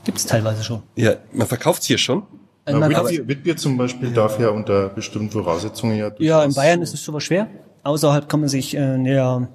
Gibt's 0.04 0.26
teilweise 0.26 0.63
schon. 0.63 0.84
Ja, 0.96 1.13
man 1.32 1.48
verkauft's 1.48 1.86
hier 1.86 1.98
schon. 1.98 2.24
Na, 2.65 2.80
man- 2.80 2.91
Witbier, 2.91 3.28
Witbier 3.28 3.58
zum 3.58 3.78
Beispiel 3.78 4.12
darf 4.12 4.39
ja 4.39 4.50
unter 4.50 4.89
bestimmten 4.89 5.32
Voraussetzungen 5.32 5.98
ja 5.98 6.12
ja, 6.19 6.43
in 6.43 6.54
Bayern 6.54 6.82
ist 6.82 6.93
es 6.93 7.04
sowas 7.04 7.24
schwer. 7.24 7.48
Außerhalb 7.84 8.28
kann 8.30 8.39
man 8.41 8.50
sich 8.50 8.76
äh, 8.76 9.13
ja, 9.13 9.48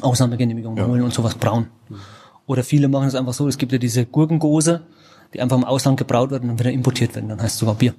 Ausnahmegenehmigung 0.00 0.78
holen 0.86 1.02
und 1.02 1.12
sowas 1.12 1.34
brauen. 1.34 1.68
Oder 2.46 2.62
viele 2.62 2.88
machen 2.88 3.08
es 3.08 3.14
einfach 3.14 3.34
so, 3.34 3.48
es 3.48 3.58
gibt 3.58 3.72
ja 3.72 3.78
diese 3.78 4.06
Gurkengose, 4.06 4.86
die 5.34 5.40
einfach 5.40 5.56
im 5.56 5.64
Ausland 5.64 5.98
gebraut 5.98 6.30
werden 6.30 6.48
und 6.50 6.58
wieder 6.58 6.70
importiert 6.70 7.14
werden. 7.14 7.28
Dann 7.28 7.40
heißt 7.42 7.54
es 7.54 7.58
sogar 7.58 7.74
Bier. 7.74 7.94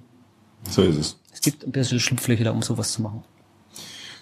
So 0.70 0.82
ist 0.84 0.98
es. 0.98 1.20
Es 1.34 1.42
gibt 1.42 1.66
ein 1.66 1.72
bisschen 1.72 2.00
Schlupflöcher 2.00 2.46
da, 2.46 2.52
um 2.52 2.62
sowas 2.62 2.94
zu 2.94 3.02
machen. 3.02 3.24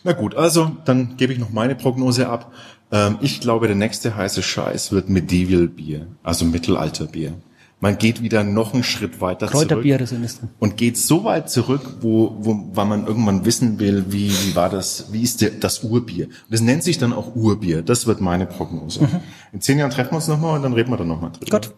Na 0.06 0.14
gut, 0.14 0.36
also 0.36 0.72
dann 0.86 1.18
gebe 1.18 1.34
ich 1.34 1.40
noch 1.40 1.50
meine 1.50 1.76
Prognose 1.76 2.30
ab. 2.30 2.54
Ähm, 2.92 3.18
ich 3.22 3.42
glaube, 3.42 3.66
der 3.68 3.76
nächste 3.76 4.16
heiße 4.16 4.42
Scheiß 4.44 4.92
wird 4.92 5.10
Medieval 5.10 5.68
Bier, 5.68 6.08
also 6.24 6.46
Mittelalterbier. 6.46 7.34
Man 7.82 7.98
geht 7.98 8.22
wieder 8.22 8.44
noch 8.44 8.74
einen 8.74 8.84
Schritt 8.84 9.20
weiter 9.20 9.48
Kräuterbiere 9.48 9.98
zurück 10.06 10.10
sind 10.10 10.24
es 10.24 10.40
dann. 10.40 10.50
und 10.60 10.78
geht 10.78 10.96
so 10.98 11.24
weit 11.26 11.50
zurück, 11.50 11.98
wo, 12.02 12.36
wo 12.40 12.70
weil 12.74 12.86
man 12.86 13.06
irgendwann 13.06 13.44
wissen 13.46 13.80
will, 13.80 14.06
wie, 14.10 14.30
wie 14.30 14.56
war 14.56 14.70
das, 14.70 15.08
wie 15.12 15.22
ist 15.22 15.42
der, 15.42 15.50
das 15.50 15.84
Urbier. 15.84 16.28
Und 16.28 16.34
das 16.52 16.62
nennt 16.62 16.84
sich 16.84 16.98
dann 17.00 17.12
auch 17.12 17.36
Urbier. 17.36 17.82
Das 17.82 18.08
wird 18.08 18.22
meine 18.22 18.46
Prognose. 18.46 19.02
Mhm. 19.02 19.10
In 19.54 19.62
zehn 19.62 19.78
Jahren 19.80 19.92
treffen 19.92 20.12
wir 20.12 20.16
uns 20.18 20.28
nochmal 20.28 20.56
und 20.56 20.64
dann 20.64 20.74
reden 20.74 20.90
wir 20.92 20.98
dann 20.98 21.08
nochmal 21.10 21.32
drüber. 21.32 21.60
Gut. 21.60 21.74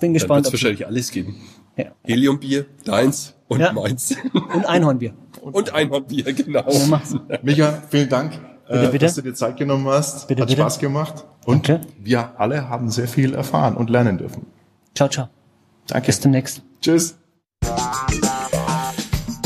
Bin 0.00 0.08
Dann 0.10 0.14
gespannt. 0.14 0.38
wird's 0.38 0.48
ob- 0.48 0.52
wahrscheinlich 0.54 0.86
alles 0.86 1.10
geben. 1.12 1.36
Ja. 1.76 1.86
Heliumbier, 2.04 2.66
deins 2.84 3.34
und 3.48 3.60
Ja. 3.60 3.72
meins. 3.72 4.14
Und 4.54 4.66
Einhornbier. 4.66 5.14
Und 5.40 5.74
Einhornbier, 5.74 6.32
genau. 6.32 6.64
Micha, 7.42 7.82
vielen 7.90 8.08
Dank, 8.08 8.32
Bitte, 8.68 8.84
äh, 8.84 8.86
bitte. 8.92 8.98
dass 9.06 9.14
du 9.16 9.22
dir 9.22 9.34
Zeit 9.34 9.56
genommen 9.56 9.86
hast. 9.88 10.28
Bitte, 10.28 10.42
Hat 10.42 10.48
bitte. 10.48 10.60
Spaß 10.62 10.78
gemacht. 10.78 11.24
Und 11.44 11.68
Danke. 11.68 11.86
wir 11.98 12.38
alle 12.40 12.68
haben 12.68 12.90
sehr 12.90 13.08
viel 13.08 13.34
erfahren 13.34 13.76
und 13.76 13.90
lernen 13.90 14.18
dürfen. 14.18 14.46
Ciao, 14.94 15.08
ciao. 15.08 15.28
Danke. 15.88 16.06
Bis 16.06 16.20
demnächst. 16.20 16.62
Tschüss. 16.80 17.16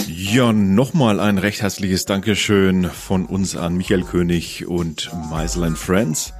Ja, 0.08 0.52
nochmal 0.52 1.18
ein 1.20 1.38
recht 1.38 1.62
herzliches 1.62 2.04
Dankeschön 2.04 2.84
von 2.84 3.24
uns 3.26 3.56
an 3.56 3.76
Michael 3.76 4.02
König 4.02 4.66
und 4.66 5.10
Meisel 5.30 5.74
Friends. 5.76 6.32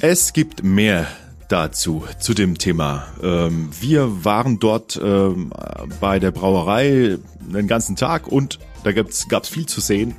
Es 0.00 0.32
gibt 0.32 0.62
mehr 0.62 1.06
dazu, 1.50 2.04
zu 2.18 2.34
dem 2.34 2.58
Thema. 2.58 3.06
Ähm, 3.22 3.70
wir 3.80 4.24
waren 4.24 4.58
dort 4.58 5.00
ähm, 5.02 5.52
bei 6.00 6.18
der 6.18 6.30
Brauerei 6.30 7.18
den 7.40 7.66
ganzen 7.66 7.96
Tag 7.96 8.28
und 8.28 8.58
da 8.84 8.92
gab's, 8.92 9.28
gab's 9.28 9.48
viel 9.48 9.66
zu 9.66 9.80
sehen. 9.80 10.16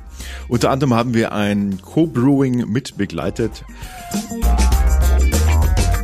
Unter 0.48 0.70
anderem 0.70 0.94
haben 0.94 1.14
wir 1.14 1.32
ein 1.32 1.80
Co-Brewing 1.82 2.70
mit 2.70 2.96
begleitet. 2.96 3.64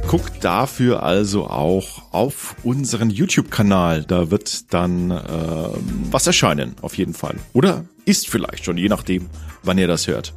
Guckt 0.09 0.43
dafür 0.43 1.03
also 1.03 1.49
auch 1.49 2.03
auf 2.13 2.57
unseren 2.63 3.11
YouTube-Kanal. 3.11 4.05
Da 4.05 4.31
wird 4.31 4.73
dann 4.73 5.11
äh, 5.11 5.21
was 6.11 6.27
erscheinen, 6.27 6.75
auf 6.81 6.97
jeden 6.97 7.13
Fall. 7.13 7.37
Oder 7.53 7.85
ist 8.07 8.29
vielleicht 8.29 8.65
schon, 8.65 8.79
je 8.79 8.89
nachdem, 8.89 9.29
wann 9.63 9.77
ihr 9.77 9.87
das 9.87 10.07
hört. 10.07 10.33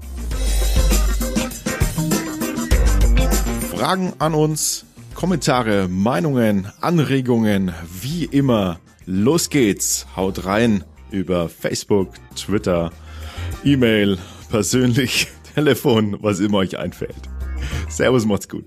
Fragen 3.82 4.14
an 4.20 4.36
uns, 4.36 4.86
Kommentare, 5.16 5.88
Meinungen, 5.88 6.72
Anregungen, 6.82 7.74
wie 8.00 8.26
immer. 8.26 8.80
Los 9.08 9.50
geht's, 9.50 10.06
haut 10.16 10.46
rein 10.46 10.84
über 11.10 11.50
Facebook, 11.50 12.10
Twitter, 12.36 12.92
E-Mail, 13.64 14.20
persönlich, 14.52 15.30
Telefon, 15.56 16.16
was 16.22 16.40
immer 16.40 16.60
euch 16.60 16.78
einfällt. 16.78 17.16
Servus, 17.90 18.24
macht's 18.24 18.48
gut. 18.48 18.66